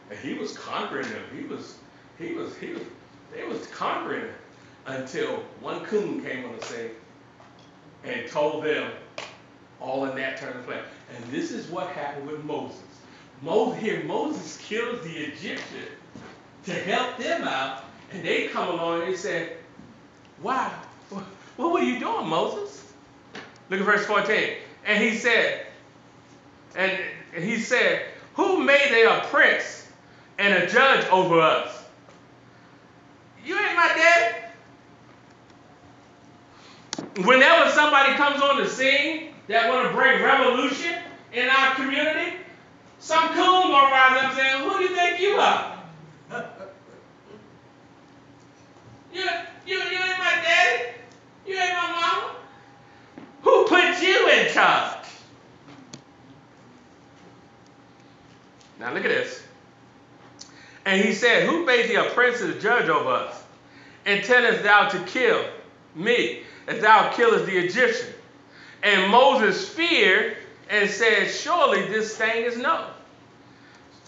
[0.09, 1.23] And he was conquering them.
[1.37, 1.77] He was,
[2.17, 2.83] he was, he was,
[3.33, 4.35] they was conquering them
[4.85, 6.91] until one coon came on the scene
[8.05, 8.91] and told them
[9.81, 10.83] all in Nat Turner's plan.
[11.13, 12.79] And this is what happened with Moses.
[13.41, 15.87] Moses here, Moses kills the Egyptian
[16.65, 19.53] to help them out and they come along and they say,
[20.41, 20.71] Why?
[21.57, 22.93] What were you doing, Moses?
[23.69, 24.53] Look at verse 14.
[24.85, 25.65] And he said,
[26.75, 26.97] and
[27.35, 29.87] he said, Who made thee a prince
[30.37, 31.83] and a judge over us?
[33.45, 34.35] You ain't my daddy.
[37.25, 40.95] Whenever somebody comes on the scene that want to bring revolution
[41.33, 42.37] in our community,
[42.99, 45.78] some coon gonna rise up saying, Who do you think you are?
[49.13, 49.21] You,
[49.65, 50.83] you, you ain't my daddy.
[51.45, 52.35] You ain't my mama.
[53.43, 55.05] Who put you in charge?
[58.79, 59.43] Now look at this.
[60.85, 63.43] And he said, Who made thee a prince and a judge over us?
[64.05, 65.45] And Intendest thou to kill
[65.95, 68.07] me, as thou killest the Egyptian?
[68.81, 70.37] And Moses feared
[70.69, 72.85] and said, Surely this thing is known.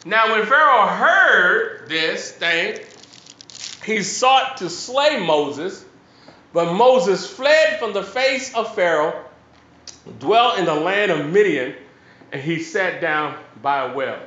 [0.05, 2.79] Now, when Pharaoh heard this thing,
[3.85, 5.83] he sought to slay Moses,
[6.53, 9.25] but Moses fled from the face of Pharaoh,
[10.19, 11.75] dwelt in the land of Midian,
[12.31, 14.19] and he sat down by a well.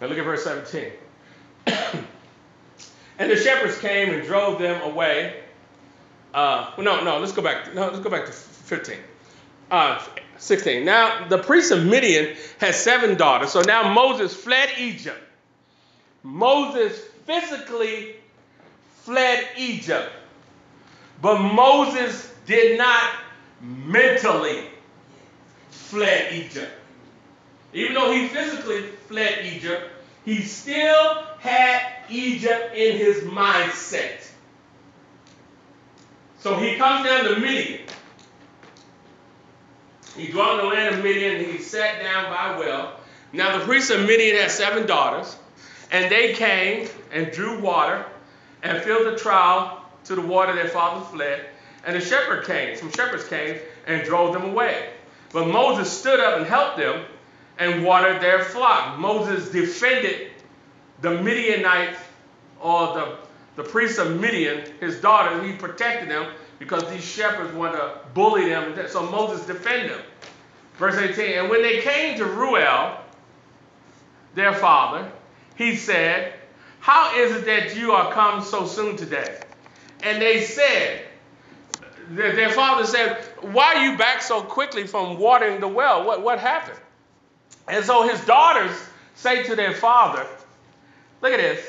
[0.00, 0.92] Now look at verse 17.
[3.18, 5.42] and the shepherds came and drove them away.
[6.34, 7.74] Uh, no, no, let's go back.
[7.74, 8.96] No, let's go back to 15.
[9.70, 10.04] Uh,
[10.36, 10.84] 16.
[10.84, 13.52] Now the priest of Midian had seven daughters.
[13.52, 15.18] So now Moses fled Egypt
[16.26, 18.16] Moses physically
[19.04, 20.10] fled Egypt,
[21.22, 23.10] but Moses did not
[23.60, 24.64] mentally
[25.70, 26.72] fled Egypt.
[27.72, 29.88] Even though he physically fled Egypt,
[30.24, 34.28] he still had Egypt in his mindset.
[36.40, 37.82] So he comes down to Midian.
[40.16, 42.98] He dwelt in the land of Midian and he sat down by well.
[43.32, 45.36] Now the priest of Midian had seven daughters,
[45.90, 48.04] and they came and drew water
[48.62, 51.46] and filled the trough to the water their father fled.
[51.84, 54.90] And the shepherd came, some shepherds came and drove them away.
[55.32, 57.04] But Moses stood up and helped them
[57.58, 58.98] and watered their flock.
[58.98, 60.30] Moses defended
[61.00, 61.98] the Midianites
[62.60, 63.16] or the,
[63.56, 65.44] the priests of Midian, his daughters.
[65.44, 68.74] He protected them because these shepherds wanted to bully them.
[68.88, 70.02] So Moses defended them.
[70.78, 72.98] Verse 18, and when they came to Reuel,
[74.34, 75.10] their father,
[75.56, 76.34] he said,
[76.80, 79.40] How is it that you are come so soon today?
[80.02, 81.02] And they said,
[82.10, 86.04] their father said, Why are you back so quickly from watering the well?
[86.06, 86.78] What, what happened?
[87.66, 88.76] And so his daughters
[89.14, 90.26] say to their father,
[91.22, 91.66] Look at this.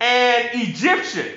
[0.00, 1.32] An Egyptian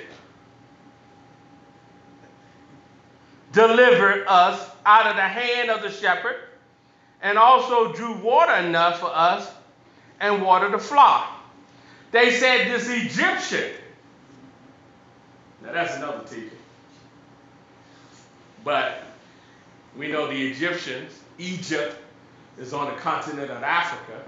[3.52, 6.36] delivered us out of the hand of the shepherd
[7.22, 9.50] and also drew water enough for us
[10.20, 11.30] and watered the flock.
[12.10, 13.72] They said, This Egyptian.
[15.62, 16.50] Now that's another teaching.
[18.64, 19.02] But
[19.96, 21.96] we know the Egyptians, Egypt
[22.58, 24.22] is on the continent of Africa,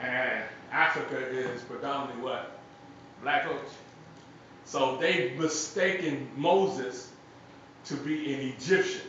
[0.00, 2.58] and Africa is predominantly what?
[3.22, 3.46] Black.
[4.64, 7.10] So they mistaken Moses
[7.86, 9.02] to be an Egyptian.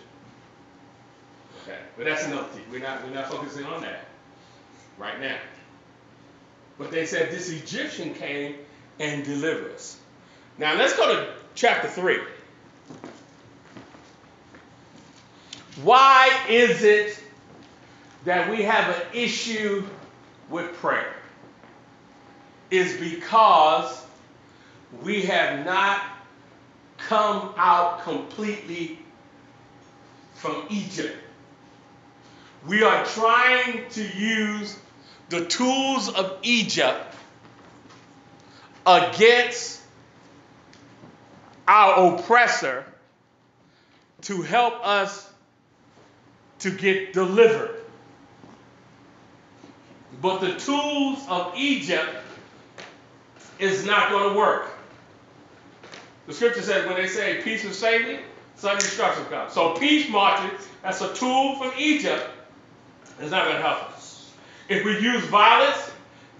[1.63, 2.63] Okay, but that's another thing.
[2.71, 4.05] We're not we're not focusing on that
[4.97, 5.37] right now.
[6.77, 8.55] But they said this Egyptian came
[8.99, 9.97] and delivered us.
[10.57, 12.19] Now let's go to chapter three.
[15.83, 17.19] Why is it
[18.23, 19.85] that we have an issue
[20.49, 21.13] with prayer?
[22.71, 24.03] Is because
[25.03, 26.01] we have not
[26.97, 28.99] come out completely
[30.33, 31.15] from Egypt.
[32.67, 34.79] We are trying to use
[35.29, 37.15] the tools of Egypt
[38.85, 39.81] against
[41.67, 42.85] our oppressor
[44.21, 45.31] to help us
[46.59, 47.81] to get delivered.
[50.21, 52.15] But the tools of Egypt
[53.59, 54.71] is not going to work.
[56.27, 58.19] The scripture says when they say peace and safety,
[58.55, 59.53] sudden destruction comes.
[59.53, 62.27] So peace marches, that's a tool from Egypt,
[63.19, 63.94] it's not going to help us.
[64.67, 65.91] If we use violence,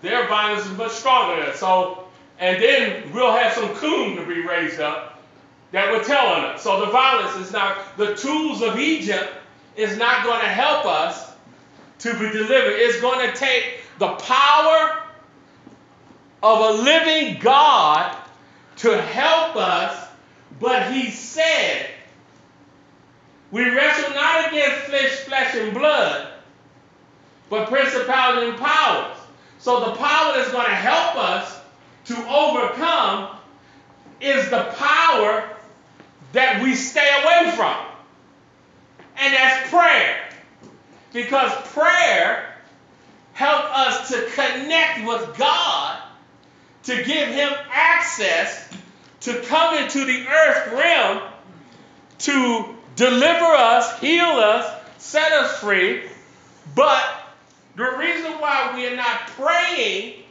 [0.01, 1.55] their violence is much stronger than.
[1.55, 2.05] So,
[2.39, 5.23] and then we'll have some coon to be raised up
[5.71, 6.61] that will tell on us.
[6.63, 9.34] So the violence is not, the tools of Egypt
[9.76, 11.32] is not going to help us
[11.99, 12.73] to be delivered.
[12.73, 15.03] It's going to take the power
[16.43, 18.15] of a living God
[18.78, 20.07] to help us,
[20.59, 21.88] but he said,
[23.51, 26.28] we wrestle not against flesh, flesh and blood,
[27.50, 29.18] but principality and powers.
[29.60, 31.60] So the power that's going to help us
[32.06, 33.38] to overcome
[34.22, 35.50] is the power
[36.34, 37.76] that we stay away from.
[39.18, 40.30] And that's prayer.
[41.14, 42.56] Because prayer
[43.34, 46.02] helps us to connect with God,
[46.84, 48.70] to give Him access
[49.22, 51.22] to come into the earth realm
[52.20, 56.04] to deliver us, heal us, set us free.
[56.76, 57.04] But
[57.76, 60.23] the reason why we are not praying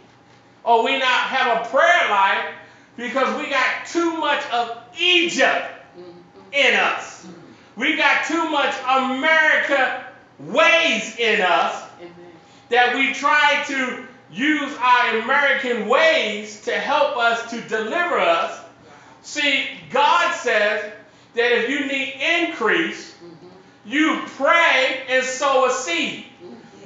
[0.62, 2.47] or we not have a prayer life
[2.97, 5.66] because we got too much of Egypt
[6.53, 7.26] in us.
[7.76, 10.05] We got too much America
[10.38, 11.82] ways in us
[12.70, 18.59] that we try to use our American ways to help us to deliver us.
[19.22, 20.92] See, God says
[21.34, 23.14] that if you need increase,
[23.84, 26.24] you pray and sow a seed.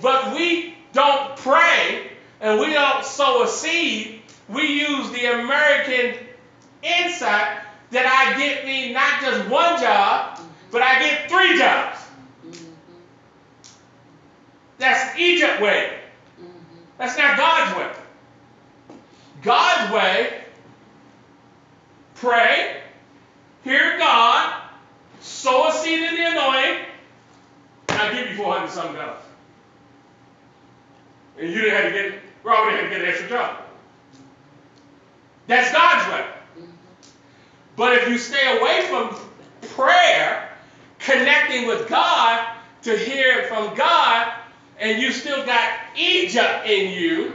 [0.00, 4.22] But we don't pray and we don't sow a seed.
[4.48, 6.26] We use the American
[6.82, 7.58] insight
[7.90, 10.40] that I get me not just one job,
[10.70, 11.98] but I get three jobs.
[14.78, 15.98] That's Egypt way.
[16.98, 17.92] That's not God's way.
[19.42, 20.42] God's way,
[22.16, 22.80] pray,
[23.62, 24.62] hear God,
[25.20, 26.84] sow a seed in the anointing,
[27.88, 29.27] and I give you 400 something dollars.
[31.38, 33.58] And you didn't have to get, already had to get an extra job.
[35.46, 36.26] That's God's way.
[37.76, 39.16] But if you stay away from
[39.70, 40.50] prayer,
[40.98, 44.32] connecting with God to hear from God,
[44.80, 47.34] and you still got Egypt in you,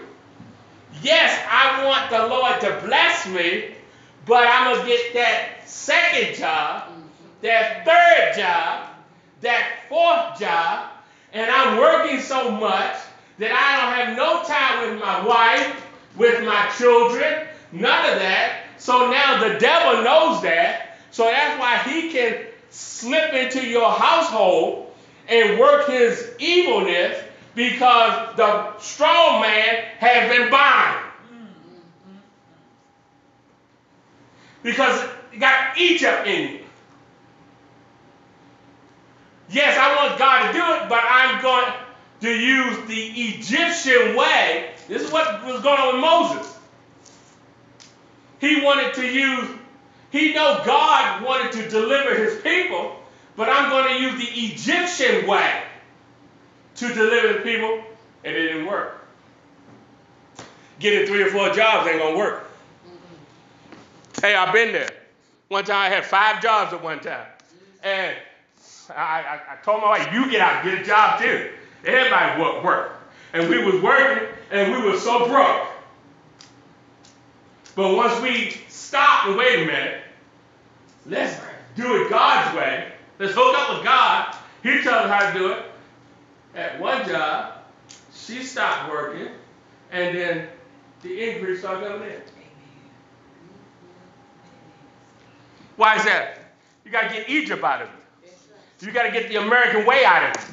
[1.02, 3.76] yes, I want the Lord to bless me,
[4.26, 6.90] but I'm going to get that second job,
[7.42, 8.90] that third job,
[9.42, 10.90] that fourth job,
[11.34, 12.96] and I'm working so much
[13.40, 18.64] that I don't have no time with my wife, with my children, none of that.
[18.78, 21.00] So now the devil knows that.
[21.12, 22.38] So that's why he can
[22.70, 24.94] slip into your household
[25.28, 27.18] and work his evilness
[27.56, 31.00] because the strong man has been bound.
[34.64, 36.60] Because you got Egypt in you.
[39.50, 41.72] Yes, I want God to do it, but I'm going
[42.24, 44.70] to use the Egyptian way.
[44.88, 46.58] This is what was going on with Moses.
[48.40, 49.50] He wanted to use,
[50.10, 52.96] he know God wanted to deliver his people,
[53.36, 55.64] but I'm going to use the Egyptian way
[56.76, 57.84] to deliver the people,
[58.24, 59.06] and it didn't work.
[60.80, 62.50] Getting three or four jobs ain't gonna work.
[64.22, 64.90] Hey, I've been there.
[65.50, 67.28] One time I had five jobs at one time,
[67.84, 68.16] and
[68.90, 71.52] I, I, I told my wife, "You get out, get a job too."
[71.86, 72.92] Everybody work, work,
[73.34, 75.68] and we was working, and we were so broke.
[77.76, 80.02] But once we stopped and wait a minute,
[81.08, 81.40] let's
[81.76, 82.92] do it God's way.
[83.20, 84.36] Let's hook up with God.
[84.62, 85.66] He tells us how to do it.
[86.56, 87.56] At one job,
[88.14, 89.30] she stopped working,
[89.92, 90.48] and then
[91.02, 92.22] the increase started coming in.
[95.76, 96.40] Why is that?
[96.86, 98.36] You got to get Egypt out of it.
[98.86, 100.50] You got to get the American way out of it.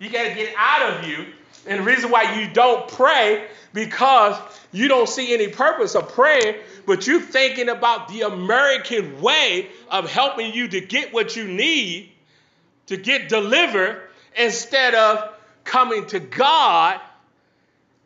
[0.00, 1.26] You got to get it out of you.
[1.66, 4.36] And the reason why you don't pray because
[4.72, 10.10] you don't see any purpose of praying, but you're thinking about the American way of
[10.10, 12.10] helping you to get what you need
[12.86, 14.02] to get delivered
[14.36, 15.34] instead of
[15.64, 17.00] coming to God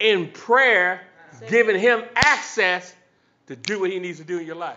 [0.01, 1.01] in prayer,
[1.49, 2.95] giving Him access
[3.47, 4.77] to do what He needs to do in your life.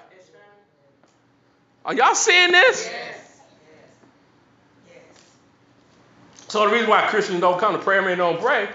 [1.84, 2.90] Are y'all seeing this?
[2.92, 3.17] Yes.
[6.48, 8.70] So the reason why Christians don't come to prayer meeting don't pray,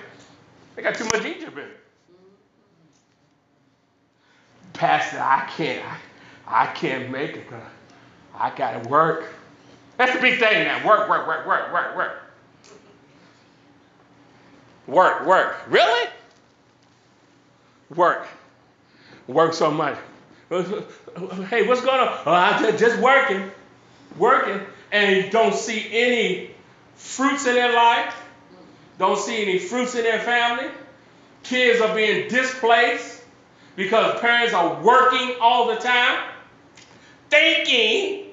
[0.77, 1.79] they got too much Egypt in it.
[4.75, 5.85] Pastor, I can't,
[6.47, 7.47] I, I can't make it.
[8.35, 9.33] I gotta work.
[9.97, 10.87] That's the big thing now.
[10.87, 12.23] Work, work, work, work, work, work.
[14.87, 15.57] Work, work.
[15.68, 16.09] Really?
[17.95, 18.27] Work.
[19.29, 19.97] Work so much.
[20.49, 22.18] Hey, what's going on?
[22.27, 23.51] Oh, I'm just, working,
[24.18, 24.61] working,
[24.91, 26.51] and don't see any
[27.03, 28.14] fruits in their life.
[28.98, 30.70] Don't see any fruits in their family.
[31.42, 33.22] Kids are being displaced
[33.74, 36.24] because parents are working all the time,
[37.28, 38.26] thinking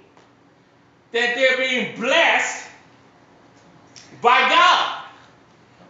[1.11, 2.67] that they're being blessed
[4.21, 5.03] by God.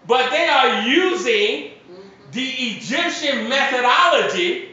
[0.07, 1.71] But they are using
[2.31, 4.69] the Egyptian methodology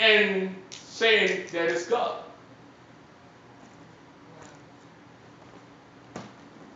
[0.00, 2.24] and saying that it's God.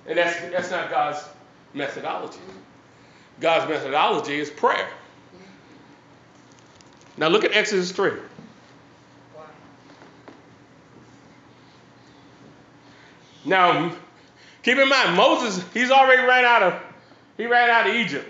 [0.07, 1.24] And that's, that's not God's
[1.72, 2.38] methodology.
[3.40, 4.88] God's methodology is prayer.
[7.16, 8.12] Now look at Exodus 3.
[13.46, 13.94] Now,
[14.62, 16.82] keep in mind, Moses, he's already ran out of,
[17.36, 18.26] he ran out of Egypt.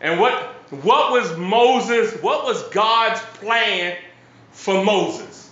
[0.00, 0.34] And what,
[0.70, 3.96] what was Moses, what was God's plan
[4.52, 5.50] for Moses?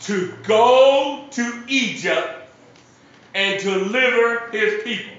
[0.00, 2.39] To go to Egypt
[3.34, 5.12] and deliver his people.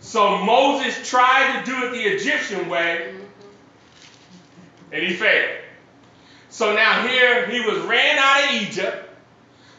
[0.00, 3.14] So Moses tried to do it the Egyptian way,
[4.90, 5.58] and he failed.
[6.50, 9.08] So now here he was ran out of Egypt.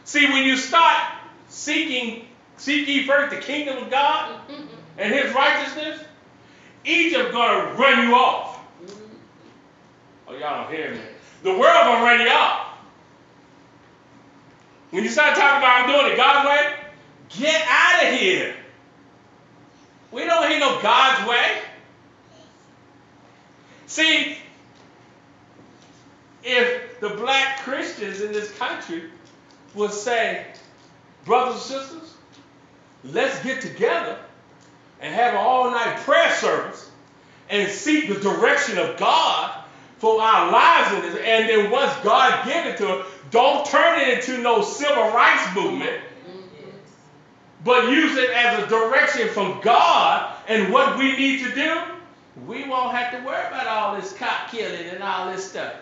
[0.05, 1.03] See, when you start
[1.49, 2.25] seeking,
[2.57, 4.39] seek ye first the kingdom of God
[4.97, 5.99] and his righteousness,
[6.85, 8.59] Egypt gonna run you off.
[10.27, 11.01] Oh, y'all don't hear me.
[11.43, 12.67] The world gonna run you off.
[14.89, 16.82] When you start talking about I'm doing it God's way,
[17.29, 18.55] get out of here.
[20.11, 21.61] We don't hear no God's way.
[23.87, 24.37] See,
[26.43, 29.03] if the black Christians in this country
[29.75, 30.45] would say,
[31.25, 32.13] brothers and sisters,
[33.03, 34.19] let's get together
[35.01, 36.89] and have an all night prayer service
[37.49, 39.63] and seek the direction of God
[39.97, 41.21] for our lives in this.
[41.23, 45.55] And then once God give it to us, don't turn it into no civil rights
[45.55, 46.01] movement,
[47.63, 51.81] but use it as a direction from God and what we need to do.
[52.45, 55.73] We won't have to worry about all this cop killing and all this stuff.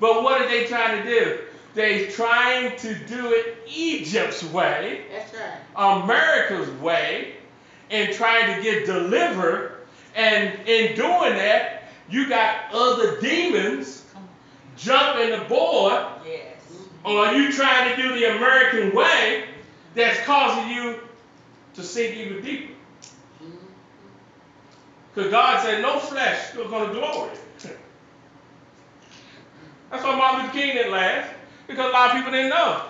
[0.00, 1.38] But what are they trying to do?
[1.74, 6.02] They're trying to do it Egypt's way, That's right.
[6.02, 7.34] America's way,
[7.90, 9.74] and trying to get delivered.
[10.14, 14.04] And in doing that, you got other demons
[14.76, 16.56] jumping the board Yes.
[17.04, 19.44] or you trying to do the American way
[19.94, 21.00] that's causing you
[21.78, 22.72] to sink even deeper.
[25.14, 27.30] Because God said, no flesh is going to glory.
[29.90, 31.32] That's why Martin Luther King didn't last.
[31.66, 32.82] Because a lot of people didn't know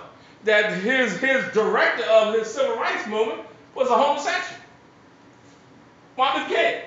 [0.44, 3.40] that his, his director of his civil rights movement
[3.74, 4.60] was a homosexual.
[6.16, 6.82] Martin Luther King.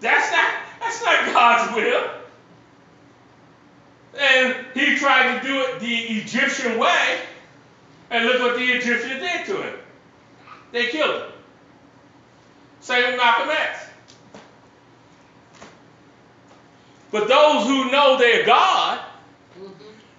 [0.00, 0.50] That's not,
[0.80, 2.10] that's not God's will.
[4.20, 7.18] And he tried to do it the Egyptian way,
[8.14, 9.74] and look what the Egyptians did to him.
[10.70, 11.32] They killed him.
[12.80, 13.86] Same with Malcolm X.
[17.10, 19.00] But those who know their God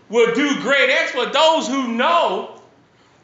[0.09, 1.31] will do great exploits.
[1.31, 2.61] Those who know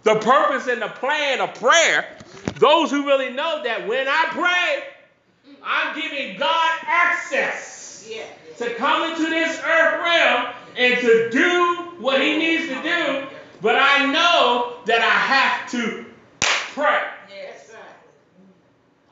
[0.03, 2.07] the purpose and the plan of prayer,
[2.55, 4.83] those who really know that when I pray,
[5.61, 8.09] I'm giving God access
[8.57, 13.27] to come into this earth realm and to do what he needs to do,
[13.61, 16.05] but I know that I have to
[16.73, 17.01] pray.
[17.29, 17.71] Yes.
[17.71, 17.81] Right.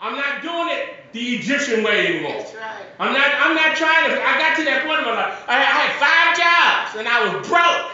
[0.02, 2.34] I'm not doing it the Egyptian way anymore.
[2.38, 2.86] That's right.
[3.00, 5.43] I'm not I'm not trying to I got to that point in my life.
[5.47, 7.91] I, I had five jobs and I was broke.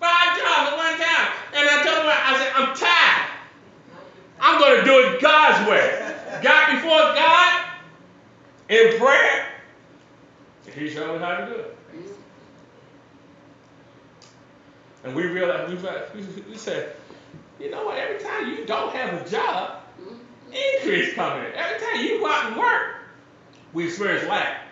[0.00, 1.28] Five jobs at one time.
[1.54, 3.30] And I told him I said, I'm tired.
[4.40, 6.14] I'm gonna do it God's way.
[6.42, 7.66] Got before God
[8.68, 9.46] in prayer.
[10.66, 11.76] And he showed me how to do it.
[15.04, 16.96] And we realized, we, we, we said,
[17.58, 20.14] you know what, every time you don't have a job, mm-hmm.
[20.52, 21.52] increase coming.
[21.54, 22.96] Every time you go out and work,
[23.72, 24.62] we experience lack.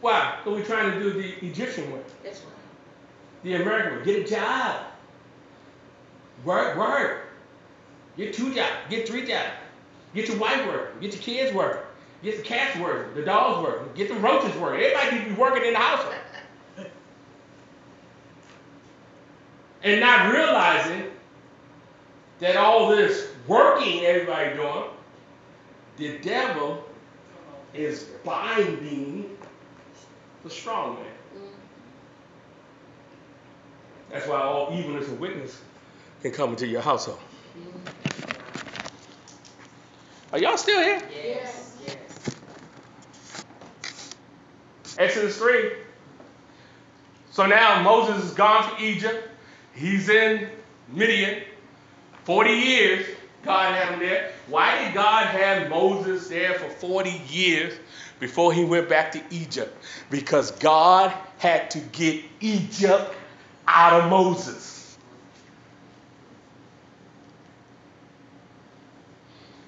[0.00, 0.36] Why?
[0.38, 2.52] Because we're trying to do the Egyptian way, That's right.
[3.42, 4.04] the American way.
[4.04, 4.86] Get a job.
[6.44, 7.26] Work, work.
[8.16, 8.70] Get two jobs.
[8.88, 9.50] Get three jobs.
[10.14, 11.00] Get your wife working.
[11.00, 11.82] Get your kids working.
[12.22, 13.14] Get the cats working.
[13.14, 13.88] The dogs working.
[13.94, 14.84] Get the roaches working.
[14.84, 16.14] Everybody be working in the household.
[19.86, 21.04] And not realizing
[22.40, 24.84] that all this working everybody doing,
[25.96, 26.84] the devil
[27.72, 29.30] is binding
[30.42, 31.04] the strong man.
[34.10, 35.60] That's why all evilness and witness
[36.20, 37.20] can come into your household.
[40.32, 41.00] Are y'all still here?
[41.14, 41.78] Yes.
[41.86, 42.24] Yes.
[44.98, 45.70] Exodus 3.
[47.30, 49.28] So now Moses is gone to Egypt.
[49.76, 50.48] He's in
[50.88, 51.42] Midian.
[52.24, 53.06] 40 years,
[53.44, 54.32] God had him there.
[54.48, 57.78] Why did God have Moses there for 40 years
[58.18, 59.76] before he went back to Egypt?
[60.10, 63.14] Because God had to get Egypt
[63.68, 64.96] out of Moses.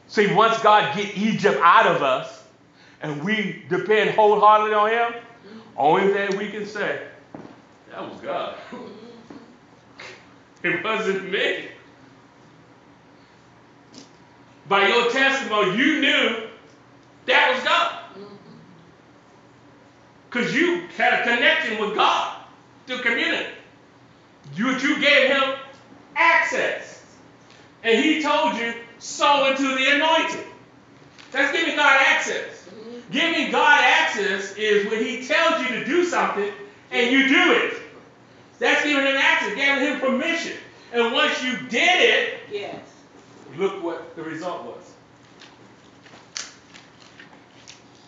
[0.09, 2.43] See, once God get Egypt out of us,
[3.03, 5.23] and we depend wholeheartedly on Him,
[5.77, 7.03] only thing we can say,
[7.91, 8.57] that was God.
[10.63, 11.69] it wasn't me.
[14.69, 16.49] By your testimony, you knew
[17.27, 17.93] that was God.
[18.13, 18.35] Mm-hmm.
[20.29, 22.43] Because you had a connection with God
[22.87, 23.51] through community.
[24.55, 25.55] You, you gave him
[26.17, 27.03] access.
[27.83, 30.45] And he told you, sow into the anointing.
[31.31, 32.67] That's giving God access.
[32.67, 33.13] Mm-hmm.
[33.13, 36.51] Giving God access is when he tells you to do something
[36.91, 37.75] and you do it.
[38.59, 40.57] That's giving him access, giving him permission.
[40.93, 42.77] And once you did it, Yes.
[43.57, 44.83] look what the result was.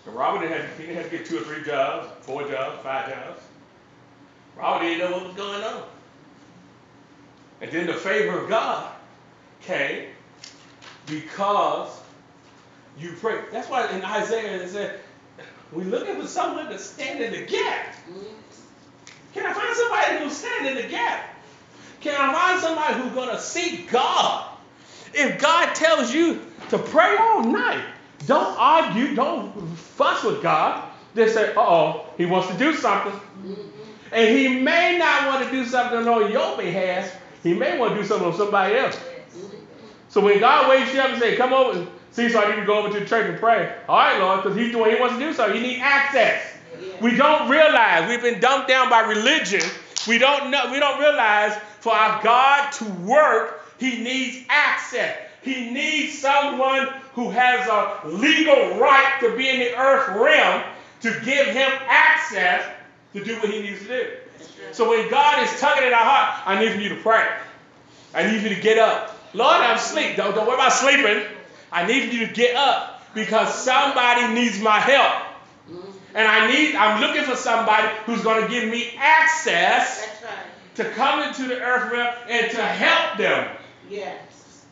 [0.06, 3.08] And Robert didn't have, he have to get two or three jobs, four jobs, five
[3.08, 3.40] jobs.
[4.56, 5.82] Robert didn't know what was going on.
[7.60, 8.90] And then the favor of God
[9.60, 10.06] came
[11.06, 11.88] because
[12.98, 13.44] you prayed.
[13.52, 15.00] That's why in Isaiah it said,
[15.72, 17.94] we're looking for someone to stand in the gap.
[19.34, 21.24] Can I find somebody who's standing in the gap?
[22.00, 24.46] Can I find somebody who's going to seek God?
[25.12, 27.84] If God tells you to pray all night,
[28.26, 30.88] don't argue, don't fuss with God.
[31.14, 33.12] Just say, uh oh, he wants to do something.
[34.12, 37.16] And he may not want to do something on your behalf.
[37.42, 38.98] He may want to do something on somebody else.
[40.08, 42.60] So when God wakes you up and say, come over and see, so I need
[42.60, 43.74] to go over to the church and pray.
[43.88, 45.56] All right, Lord, because he's doing, he wants to do something.
[45.56, 46.42] You need access.
[47.00, 49.62] We don't realize we've been dumped down by religion.
[50.06, 55.16] We don't know, we don't realize for our God to work, he needs access.
[55.42, 60.62] He needs someone who has a legal right to be in the earth realm
[61.00, 62.62] to give him access
[63.14, 64.10] to do what he needs to do.
[64.72, 67.26] So when God is tugging at our heart, I need you to pray.
[68.14, 69.16] I need you to get up.
[69.32, 70.16] Lord, I'm asleep.
[70.16, 71.22] Don't, don't worry about sleeping.
[71.72, 75.29] I need you to get up because somebody needs my help.
[76.14, 80.32] And I need, I'm looking for somebody who's going to give me access right.
[80.76, 83.56] to come into the earth realm and to help them.
[83.88, 84.64] Yes.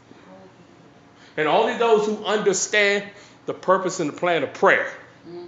[1.37, 3.05] And only those who understand
[3.47, 4.93] the purpose and the plan of prayer,
[5.29, 5.47] mm-hmm.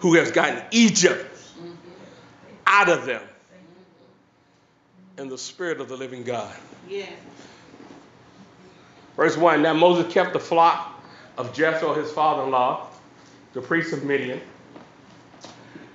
[0.00, 1.26] who has gotten Egypt
[1.58, 1.70] mm-hmm.
[2.66, 5.22] out of them mm-hmm.
[5.22, 6.54] in the spirit of the living God.
[6.88, 7.12] Yes.
[9.16, 11.00] Verse 1 Now Moses kept the flock
[11.36, 12.88] of Jethro, his father in law,
[13.52, 14.40] the priest of Midian.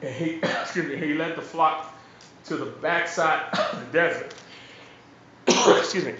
[0.01, 1.93] And he, excuse me, he led the flock
[2.45, 4.33] to the backside of the desert.
[5.79, 6.15] excuse me.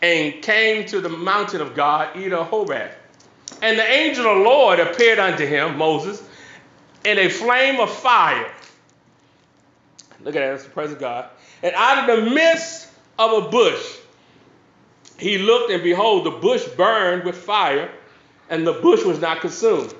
[0.00, 2.90] And came to the mountain of God, Eder Hobab.
[3.62, 6.22] And the angel of the Lord appeared unto him, Moses,
[7.04, 8.52] in a flame of fire.
[10.20, 11.28] Look at that, that's the presence of God.
[11.62, 12.88] And out of the midst
[13.18, 13.96] of a bush,
[15.18, 17.90] he looked, and behold, the bush burned with fire,
[18.48, 19.92] and the bush was not consumed.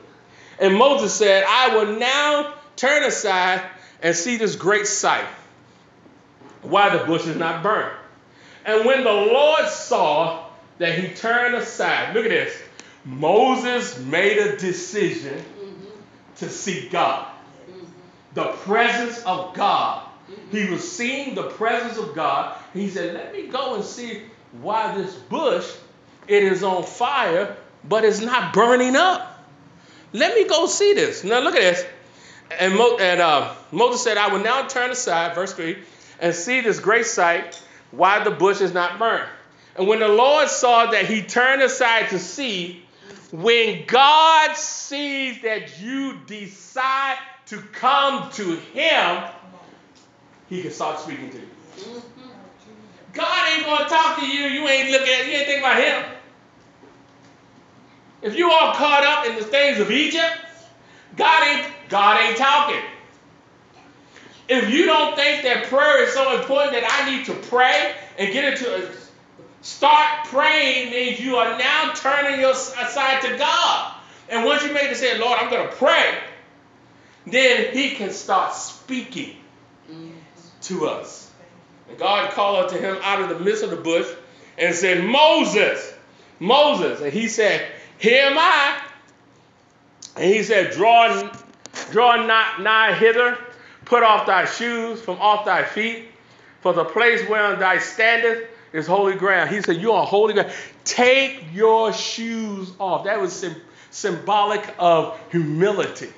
[0.60, 3.62] And Moses said, I will now turn aside
[4.02, 5.26] and see this great sight,
[6.62, 7.96] why the bush is not burned.
[8.64, 10.44] And when the Lord saw
[10.78, 12.62] that he turned aside, look at this.
[13.04, 15.42] Moses made a decision
[16.36, 17.26] to see God.
[18.34, 20.04] The presence of God.
[20.52, 22.56] He was seeing the presence of God.
[22.74, 24.22] He said, Let me go and see
[24.60, 25.74] why this bush
[26.26, 27.56] it is on fire,
[27.88, 29.37] but it's not burning up.
[30.12, 31.24] Let me go see this.
[31.24, 31.86] Now look at this.
[32.58, 35.78] And, Mo- and uh, Moses said, I will now turn aside, verse 3,
[36.20, 39.28] and see this great sight, why the bush is not burned.
[39.76, 42.84] And when the Lord saw that he turned aside to see,
[43.32, 49.24] when God sees that you decide to come to him,
[50.48, 52.02] he can start speaking to you.
[53.12, 54.44] God ain't gonna talk to you.
[54.44, 55.26] You ain't looking at.
[55.26, 56.17] You ain't thinking about him.
[58.22, 60.32] If you all caught up in the things of Egypt,
[61.16, 62.82] God ain't God ain't talking.
[64.48, 68.32] If you don't think that prayer is so important that I need to pray and
[68.32, 68.90] get into a,
[69.60, 73.94] start praying means you are now turning your aside to God.
[74.30, 76.18] And once you make the say, Lord, I'm gonna pray,
[77.26, 79.36] then He can start speaking
[80.62, 81.30] to us.
[81.88, 84.06] And God called unto him out of the midst of the bush
[84.58, 85.94] and said, Moses,
[86.38, 87.00] Moses.
[87.00, 87.66] And he said,
[87.98, 88.80] Here am I.
[90.16, 91.30] And he said, Draw,
[91.90, 93.38] draw not nigh hither,
[93.84, 96.06] put off thy shoes from off thy feet,
[96.60, 99.50] for the place whereon thou standest is holy ground.
[99.50, 100.52] He said, You're holy ground.
[100.84, 103.04] Take your shoes off.
[103.04, 106.12] That was sim- symbolic of humility.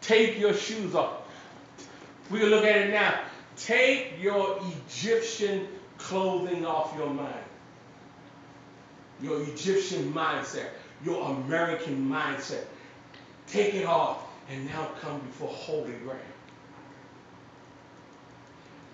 [0.00, 1.22] Take your shoes off.
[2.30, 3.20] We can look at it now.
[3.56, 5.68] Take your Egyptian
[5.98, 7.43] clothing off your mind.
[9.22, 10.68] Your Egyptian mindset,
[11.04, 12.64] your American mindset.
[13.46, 16.20] Take it off and now come before holy ground.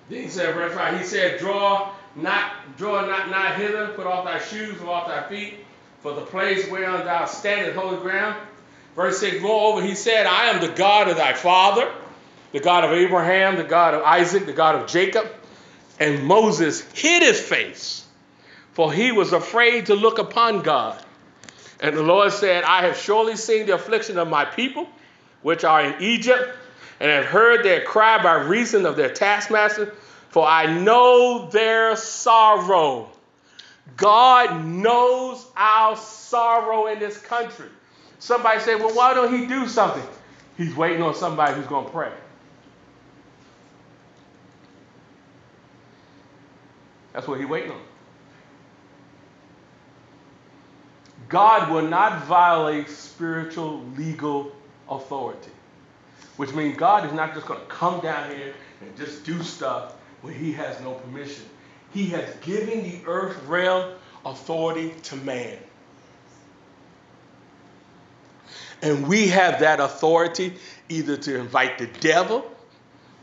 [0.09, 4.25] Then he said, verse 5, he said, Draw not, draw not nigh hither, put off
[4.25, 5.55] thy shoes from off thy feet,
[6.01, 8.37] for the place whereon thou standest holy ground.
[8.97, 11.91] Verse 6, moreover, he said, I am the God of thy father,
[12.53, 15.31] the God of Abraham, the God of Isaac, the God of Jacob.
[16.01, 18.05] And Moses hid his face,
[18.73, 21.03] for he was afraid to look upon God.
[21.81, 24.87] And the Lord said, I have surely seen the affliction of my people,
[25.43, 26.57] which are in Egypt,
[27.01, 29.95] and have heard their cry by reason of their taskmaster,
[30.29, 33.11] for I know their sorrow.
[33.97, 37.69] God knows our sorrow in this country.
[38.19, 40.07] Somebody say, well, why don't he do something?
[40.59, 42.13] He's waiting on somebody who's going to pray.
[47.15, 47.81] That's what he's waiting on.
[51.31, 54.53] God will not violate spiritual legal
[54.91, 55.53] authority,
[56.37, 59.95] which means God is not just going to come down here and just do stuff
[60.23, 61.45] when he has no permission.
[61.95, 63.95] He has given the earth realm
[64.27, 65.57] authority to man.
[68.83, 70.55] And we have that authority
[70.89, 72.51] either to invite the devil,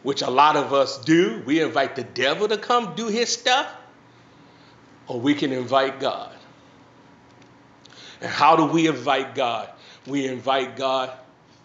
[0.03, 1.43] which a lot of us do.
[1.45, 3.69] We invite the devil to come do his stuff,
[5.07, 6.36] or we can invite God.
[8.21, 9.69] And how do we invite God?
[10.05, 11.11] We invite God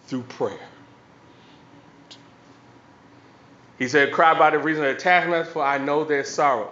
[0.07, 0.59] through prayer.
[3.79, 6.71] He said, Cry by the reason of taskmaster, for I know their sorrow.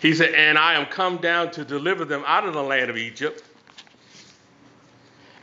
[0.00, 2.96] He said, And I am come down to deliver them out of the land of
[2.96, 3.42] Egypt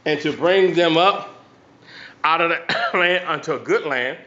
[0.05, 1.43] and to bring them up
[2.23, 4.17] out of the land unto a good land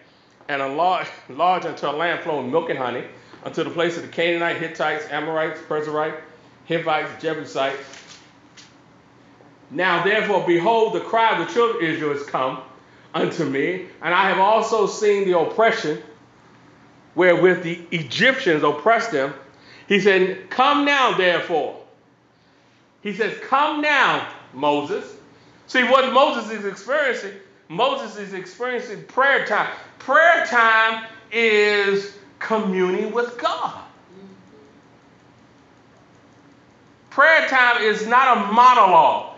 [0.48, 3.04] and a large, large unto a land flowing milk and honey,
[3.44, 6.20] unto the place of the Canaanite, Hittites, Amorites, Perizzites,
[6.68, 7.78] Hivites, Jebusites.
[9.70, 12.62] Now therefore, behold, the cry of the children of Israel is come
[13.12, 16.02] unto me, and I have also seen the oppression
[17.14, 19.34] wherewith the Egyptians oppressed them.
[19.86, 21.80] He said, Come now, therefore.
[23.02, 25.04] He says, Come now, Moses.
[25.66, 27.32] See what Moses is experiencing?
[27.68, 29.70] Moses is experiencing prayer time.
[29.98, 33.83] Prayer time is communing with God.
[37.14, 39.36] Prayer time is not a monologue.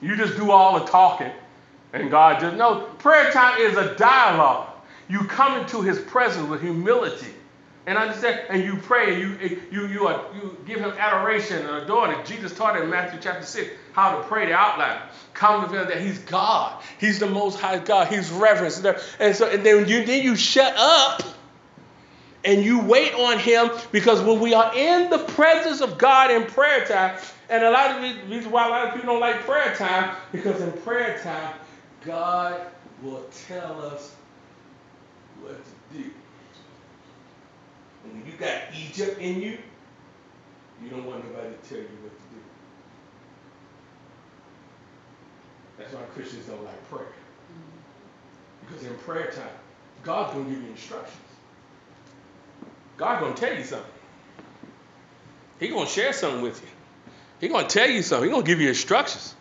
[0.00, 1.32] You just do all the talking
[1.92, 2.82] and God just no.
[2.98, 4.68] Prayer time is a dialogue.
[5.08, 7.32] You come into His presence with humility
[7.88, 11.82] and understand, and you pray, and you you you are, you give Him adoration and
[11.82, 12.24] adore it.
[12.24, 15.00] Jesus taught in Matthew chapter six how to pray the outline.
[15.34, 16.80] Come to Him that He's God.
[17.00, 18.06] He's the Most High God.
[18.06, 18.84] He's reverence,
[19.18, 21.22] and so and then you then you shut up
[22.44, 26.44] and you wait on Him because when we are in the presence of God in
[26.46, 27.18] prayer time,
[27.50, 30.16] and a lot of the reason why a lot of people don't like prayer time
[30.32, 31.54] because in prayer time
[32.04, 32.60] God
[33.02, 34.14] will tell us
[35.40, 36.10] what to do.
[38.04, 39.58] And when you got Egypt in you,
[40.82, 42.40] you don't want nobody to tell you what to do.
[45.78, 47.06] That's why Christians don't like prayer.
[47.06, 48.66] Mm-hmm.
[48.66, 49.48] Because in prayer time,
[50.02, 51.27] God's going to give you instructions.
[52.98, 53.92] God's going to tell you something.
[55.58, 56.68] He's to share something with you.
[57.40, 58.28] He's to tell you something.
[58.28, 59.34] He's to give you instructions.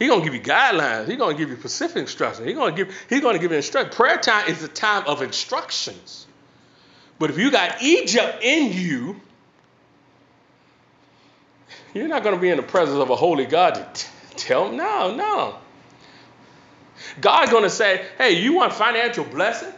[0.00, 1.08] He's gonna give you guidelines.
[1.08, 2.46] He's gonna give you specific instructions.
[2.46, 3.94] He's gonna give he's gonna give you instructions.
[3.94, 6.26] Prayer time is a time of instructions.
[7.18, 9.20] But if you got Egypt in you,
[11.92, 14.78] you're not gonna be in the presence of a holy God to t- tell him
[14.78, 15.56] no, no.
[17.20, 19.72] God's gonna say, hey, you want financial blessing?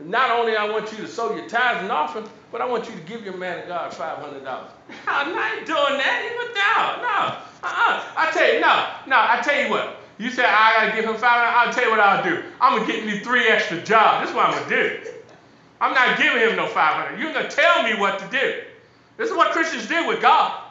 [0.00, 2.94] Not only I want you to sow your tithes and offering, but I want you
[2.94, 4.70] to give your man of God five hundred dollars.
[5.08, 6.22] I'm not doing that.
[6.22, 7.02] He Even down.
[7.02, 7.38] No.
[7.64, 8.04] Uh-uh.
[8.16, 9.96] I tell you, no, no, I tell you what.
[10.18, 12.44] You say I gotta give him five hundred, I'll tell you what I'll do.
[12.60, 14.22] I'm gonna get me three extra jobs.
[14.22, 15.10] This is what I'm gonna do.
[15.80, 17.20] I'm not giving him no five hundred.
[17.20, 18.62] You're gonna tell me what to do.
[19.16, 20.62] This is what Christians do with God.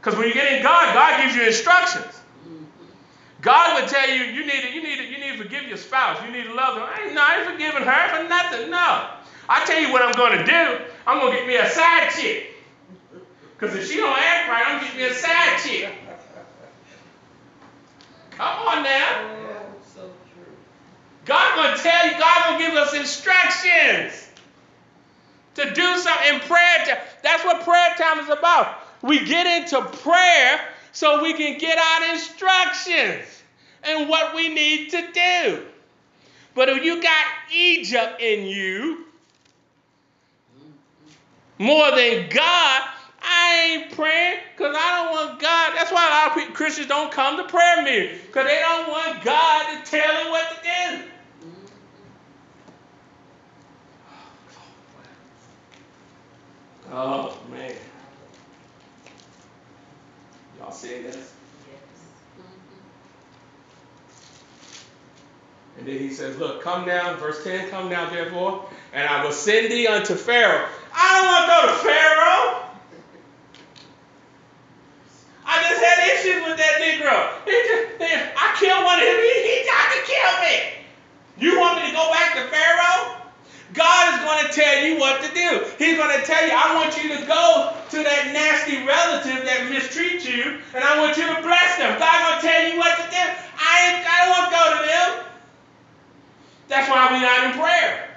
[0.00, 2.20] Because when you get in God, God gives you instructions.
[3.44, 5.76] God would tell you, you need to, you need to, you need to forgive your
[5.76, 6.18] spouse.
[6.24, 6.84] You need to love them.
[6.84, 8.70] I ain't, no, I ain't forgiving her for nothing.
[8.70, 9.10] No.
[9.48, 10.84] I tell you what I'm going to do.
[11.06, 12.46] I'm going to get me a side chick.
[13.52, 15.92] Because if she don't act right, I'm getting me a side chick.
[18.30, 19.30] Come on now.
[21.24, 24.28] God gonna tell you, God gonna give us instructions
[25.54, 27.02] to do something in prayer.
[27.22, 28.80] That's what prayer time is about.
[29.00, 30.60] We get into prayer
[30.92, 33.33] so we can get our instructions
[33.86, 35.62] and what we need to do.
[36.54, 39.04] But if you got Egypt in you
[41.58, 42.82] more than God,
[43.22, 45.72] I ain't praying because I don't want God.
[45.74, 49.24] That's why a lot of Christians don't come to prayer meeting because they don't want
[49.24, 51.10] God to tell them what to do.
[56.92, 57.74] Oh man,
[60.58, 61.16] y'all see this?
[61.16, 61.32] Yes.
[65.78, 69.32] And then he says, Look, come down, verse 10, come down, therefore, and I will
[69.32, 70.68] send thee unto Pharaoh.
[70.94, 72.64] I don't want to go to Pharaoh.
[75.46, 77.16] I just had issues with that Negro.
[77.44, 79.18] He just, I killed one of him.
[79.18, 80.56] He, he tried to kill me.
[81.36, 83.20] You want me to go back to Pharaoh?
[83.74, 85.66] God is going to tell you what to do.
[85.82, 89.66] He's going to tell you, I want you to go to that nasty relative that
[89.66, 91.98] mistreats you, and I want you to bless them.
[91.98, 93.24] God's going to tell you what to do.
[93.58, 95.33] I, ain't, I don't want to go to them.
[96.68, 98.16] That's why we're not in prayer.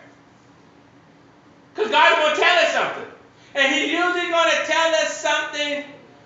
[1.74, 3.12] Because God's going to tell us something.
[3.56, 5.84] And He's usually going to tell us something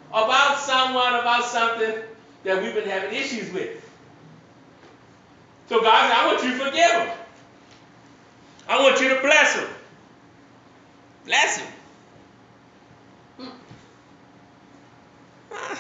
[0.10, 1.94] about someone, about something
[2.44, 3.78] that we've been having issues with.
[5.70, 7.18] So God I want you to forgive them.
[8.68, 9.70] I want you to bless them.
[11.26, 11.68] Bless them.
[13.38, 13.50] Hmm.
[15.54, 15.80] Ah.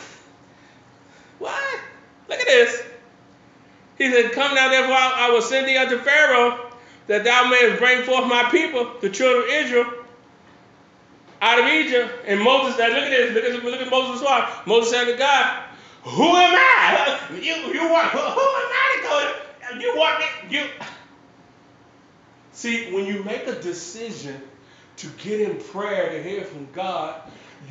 [1.39, 1.79] What?
[2.29, 2.90] Look at this.
[4.01, 6.71] He said, Come now, therefore, I will send thee unto Pharaoh,
[7.05, 9.93] that thou mayest bring forth my people, the children of Israel,
[11.39, 12.11] out of Egypt.
[12.25, 14.65] And Moses said, Look at this, look at, look at Moses' heart.
[14.65, 15.63] Moses said to God,
[16.01, 17.19] Who am I?
[17.31, 19.79] You, you want, who am I to go?
[19.79, 20.57] You want me?
[20.57, 20.65] You.
[22.53, 24.41] See, when you make a decision
[24.97, 27.21] to get in prayer to hear from God,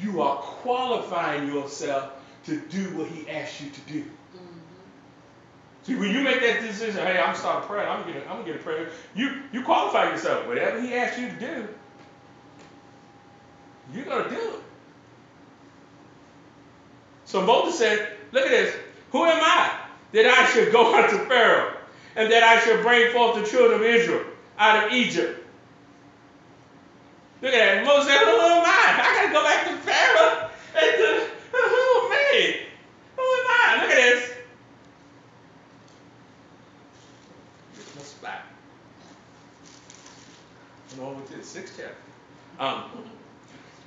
[0.00, 2.12] you are qualifying yourself
[2.44, 4.04] to do what He asks you to do.
[5.84, 8.56] See, when you make that decision, hey, I'm starting praying, I'm gonna I'm gonna get
[8.56, 8.88] a prayer.
[9.14, 10.46] You you qualify yourself.
[10.46, 11.68] Whatever he asks you to do,
[13.94, 14.62] you're to do it.
[17.24, 18.74] So Moses said, Look at this.
[19.12, 19.72] Who am I
[20.12, 21.72] that I should go unto Pharaoh
[22.16, 24.24] and that I should bring forth the children of Israel
[24.58, 25.40] out of Egypt?
[27.40, 27.84] Look at that.
[27.84, 28.94] Moses said, Who am I?
[28.98, 30.50] I got to go back to Pharaoh.
[30.74, 32.56] And to, who am I?
[33.16, 33.82] Who am I?
[33.82, 34.30] Look at this.
[37.96, 38.44] Let's back.
[41.00, 41.96] Over to the sixth chapter.
[42.58, 42.84] Um,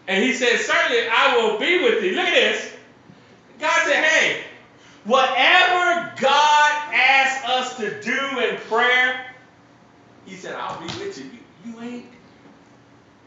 [0.08, 2.12] and he said, Certainly I will be with thee.
[2.12, 2.74] Look at this.
[3.60, 4.44] God said, Hey,
[5.04, 9.26] whatever God asks us to do in prayer,
[10.26, 11.26] He said, I'll be with you.
[11.26, 12.06] You, you ain't,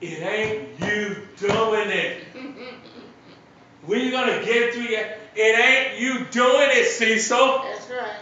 [0.01, 2.25] it ain't you doing it.
[3.87, 5.07] when you gonna get through your,
[5.37, 7.63] it ain't you doing it, Cecil.
[7.63, 8.21] That's right.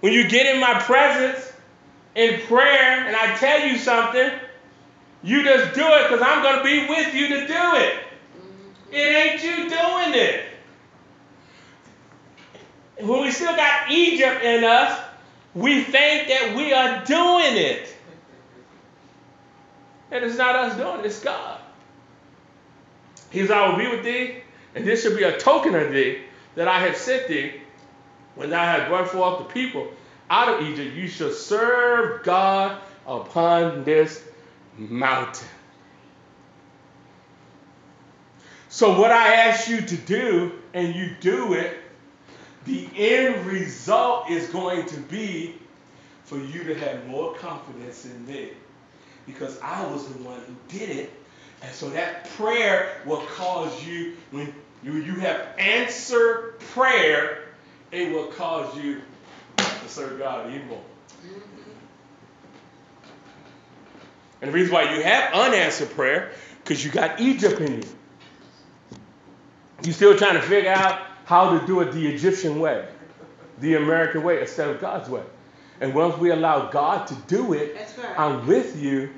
[0.00, 1.49] When you get in my presence
[2.14, 4.30] in prayer and I tell you something,
[5.22, 7.94] you just do it because I'm going to be with you to do it.
[8.92, 10.46] It ain't you doing it.
[12.98, 15.00] When we still got Egypt in us,
[15.54, 17.94] we think that we are doing it.
[20.10, 21.60] And it's not us doing it, it's God.
[23.30, 24.42] He says, I will be with thee,
[24.74, 26.22] and this shall be a token of thee
[26.56, 27.52] that I have sent thee.
[28.34, 29.88] When thou hast brought forth the people
[30.30, 34.24] out of Egypt, you shall serve God upon this
[34.78, 35.48] mountain.
[38.68, 41.76] So, what I ask you to do, and you do it,
[42.64, 45.56] the end result is going to be
[46.22, 48.50] for you to have more confidence in me.
[49.26, 51.12] Because I was the one who did it.
[51.62, 54.54] And so that prayer will cause you, when
[54.84, 57.48] you, you have answered prayer,
[57.90, 59.02] it will cause you
[59.62, 60.82] to serve God even more.
[64.42, 66.32] And the reason why you have unanswered prayer,
[66.62, 67.88] because you got Egypt in you.
[69.82, 72.86] You're still trying to figure out how to do it the Egyptian way,
[73.60, 75.22] the American way, instead of God's way.
[75.80, 78.18] And once we allow God to do it, right.
[78.18, 79.10] I'm with you,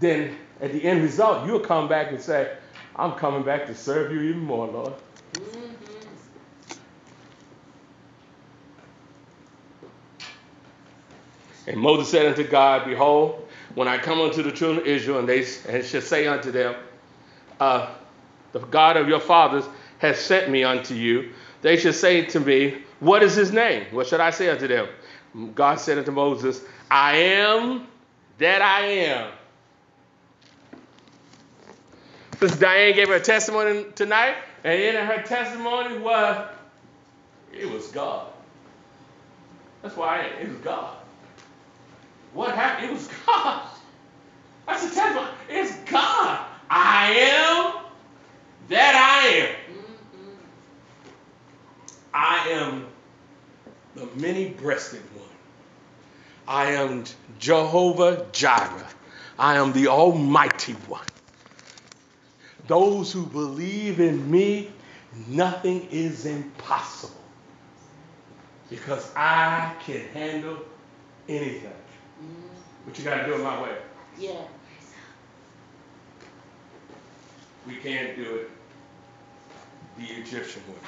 [0.00, 2.56] then at the end result, you'll come back and say,
[2.96, 4.94] I'm coming back to serve you even more, Lord.
[5.34, 5.65] Mm.
[11.66, 15.28] And Moses said unto God, Behold, when I come unto the children of Israel, and
[15.28, 16.76] they and shall say unto them,
[17.58, 17.92] uh,
[18.52, 19.64] The God of your fathers
[19.98, 23.86] has sent me unto you, they shall say to me, What is his name?
[23.90, 24.88] What should I say unto them?
[25.54, 27.86] God said unto Moses, I am
[28.38, 29.32] that I am.
[32.38, 36.48] Sister Diane gave her testimony tonight, and in her testimony was,
[37.52, 38.28] it was God.
[39.82, 40.46] That's why I am.
[40.46, 40.96] It was God.
[42.36, 42.90] What happened?
[42.90, 43.66] It was God.
[44.66, 45.30] That's the testimony.
[45.48, 46.46] It's God.
[46.68, 47.84] I am
[48.68, 49.56] that I am.
[52.12, 52.86] I am
[53.94, 55.24] the many breasted one.
[56.46, 57.04] I am
[57.38, 58.88] Jehovah Jireh.
[59.38, 61.06] I am the Almighty One.
[62.66, 64.70] Those who believe in me,
[65.26, 67.14] nothing is impossible.
[68.68, 70.58] Because I can handle
[71.28, 71.72] anything.
[72.86, 73.76] But you got to do it my way.
[74.18, 74.32] Yeah.
[77.66, 78.50] We can't do it
[79.98, 80.78] the Egyptian way.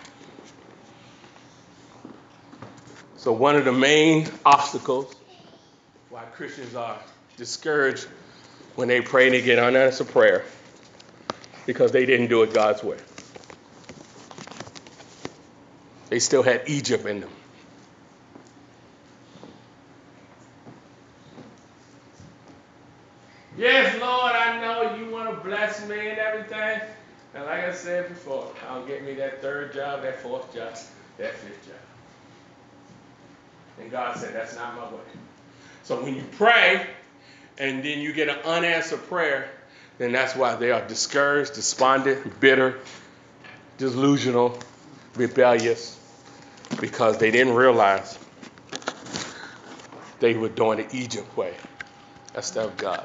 [3.17, 5.15] So, one of the main obstacles
[6.11, 6.99] why Christians are
[7.37, 8.07] discouraged
[8.77, 10.45] when they pray and they get unanswered prayer
[11.67, 12.97] because they didn't do it God's way.
[16.09, 17.31] They still had Egypt in them.
[23.59, 26.81] Yes, Lord, I know you want to bless me and everything.
[27.35, 30.75] And like I said before, I'll get me that third job, that fourth job,
[31.19, 31.75] that fifth job.
[33.81, 35.03] And God said, that's not my way.
[35.83, 36.87] So when you pray
[37.59, 39.51] and then you get an unanswered prayer,
[39.99, 42.79] then that's why they are discouraged, despondent, bitter,
[43.77, 44.57] delusional,
[45.17, 45.99] rebellious,
[46.81, 48.17] because they didn't realize
[50.21, 51.55] they were doing the Egypt way
[52.37, 53.05] instead of God.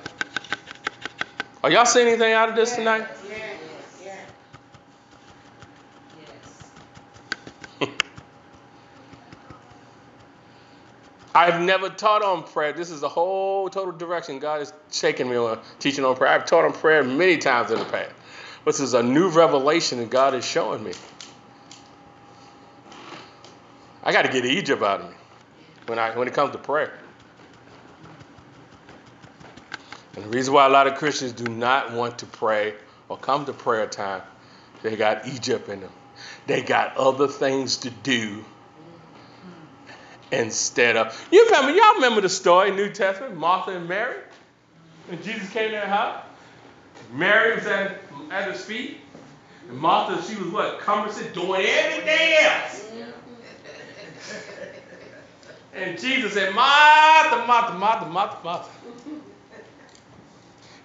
[1.64, 3.08] Are y'all seeing anything out of this tonight?
[3.30, 3.38] Yeah.
[4.04, 4.16] Yeah.
[7.80, 7.90] Yes.
[11.36, 12.74] I've never taught on prayer.
[12.74, 16.34] This is a whole total direction God is shaking me on teaching on prayer.
[16.34, 18.12] I've taught on prayer many times in the past.
[18.66, 20.92] This is a new revelation that God is showing me.
[24.04, 25.16] I got to get Egypt out of me
[25.86, 27.00] when I when it comes to prayer.
[30.16, 32.76] And the reason why a lot of Christians do not want to pray
[33.10, 34.22] or come to prayer time,
[34.82, 35.92] they got Egypt in them.
[36.46, 38.44] They got other things to do
[40.32, 41.28] instead of.
[41.32, 44.18] You remember, y'all remember the story, New Testament, Martha and Mary?
[45.08, 46.24] When Jesus came to their house?
[47.12, 48.00] Mary was at,
[48.32, 48.98] at his feet.
[49.70, 50.80] And Martha, she was what?
[50.80, 52.92] Cumbersome, doing everything else.
[55.76, 58.70] And Jesus said, Martha, Martha, Martha, Martha, Martha.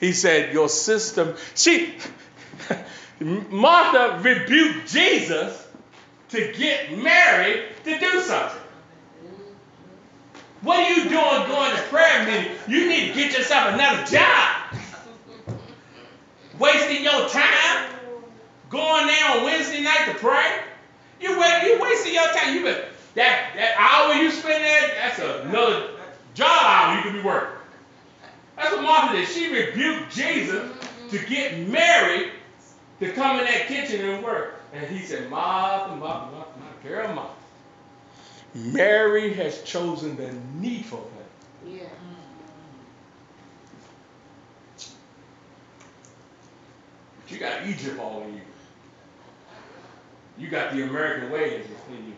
[0.01, 1.95] He said, Your system, she,
[3.21, 5.67] Martha rebuked Jesus
[6.31, 8.63] to get Mary to do something.
[10.63, 12.57] What are you doing going to prayer meeting?
[12.67, 14.75] You need to get yourself another job.
[16.59, 17.95] Wasting your time
[18.69, 20.61] going there on Wednesday night to pray.
[21.21, 22.55] You you wasting your time.
[22.55, 22.85] You that
[23.15, 25.91] that hour you spend there, that's another
[26.35, 27.58] job hour you could be working.
[28.59, 29.29] That's what Martha did.
[29.29, 30.69] She rebuked Jesus
[31.11, 32.33] to get Mary
[32.99, 34.61] to come in that kitchen and work.
[34.73, 37.33] And he said, Martha, Martha, Martha, my girl, Martha.
[38.55, 41.09] Mary has chosen the needful
[41.65, 41.79] thing.
[41.79, 41.89] Yeah.
[47.21, 48.41] But you got Egypt all in you.
[50.39, 52.13] You got the American way in you.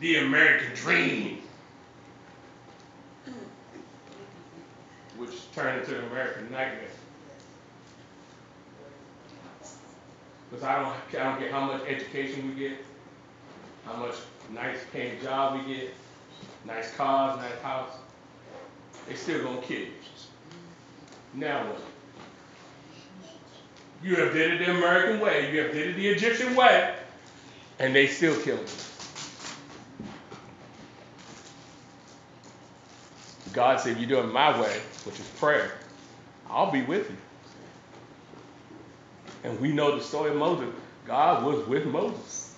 [0.00, 1.42] The American dream.
[5.54, 6.88] Turned into an American nightmare.
[10.50, 12.84] Because I don't, I don't care how much education we get,
[13.86, 14.14] how much
[14.52, 15.94] nice paying job we get,
[16.64, 17.90] nice cars, nice house,
[19.08, 19.92] they still gonna kill you.
[21.34, 21.80] Now what?
[24.02, 26.94] You have did it the American way, you have did it the Egyptian way,
[27.78, 28.66] and they still kill you.
[33.52, 35.72] God said, you do it my way, which is prayer,
[36.48, 37.16] I'll be with you.
[39.44, 40.68] And we know the story of Moses.
[41.06, 42.54] God was with Moses.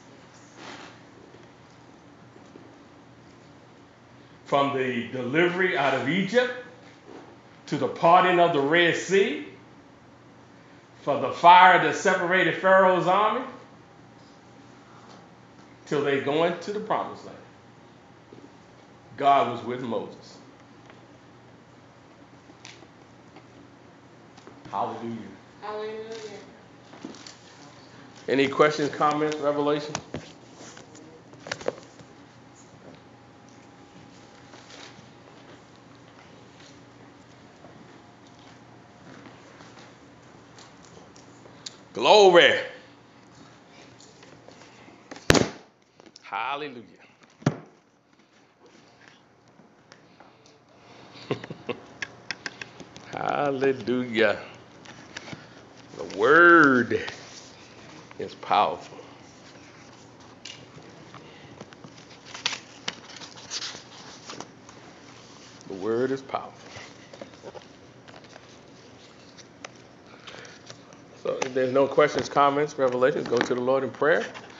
[4.45, 6.53] From the delivery out of Egypt
[7.67, 9.47] to the parting of the Red Sea,
[11.03, 13.45] for the fire that separated Pharaoh's army,
[15.87, 17.39] till they go into the promised land.
[19.17, 20.39] God was with Moses.
[24.77, 25.17] Hallelujah.
[25.63, 26.41] Hallelujah.
[28.29, 29.95] Any questions, comments, revelation?
[41.95, 42.61] Glory.
[46.23, 46.85] Hallelujah.
[53.07, 54.39] Hallelujah.
[56.17, 57.03] Word
[58.19, 58.99] is powerful.
[65.69, 66.53] The word is powerful.
[71.23, 74.25] So if there's no questions, comments, revelations, go to the Lord in prayer.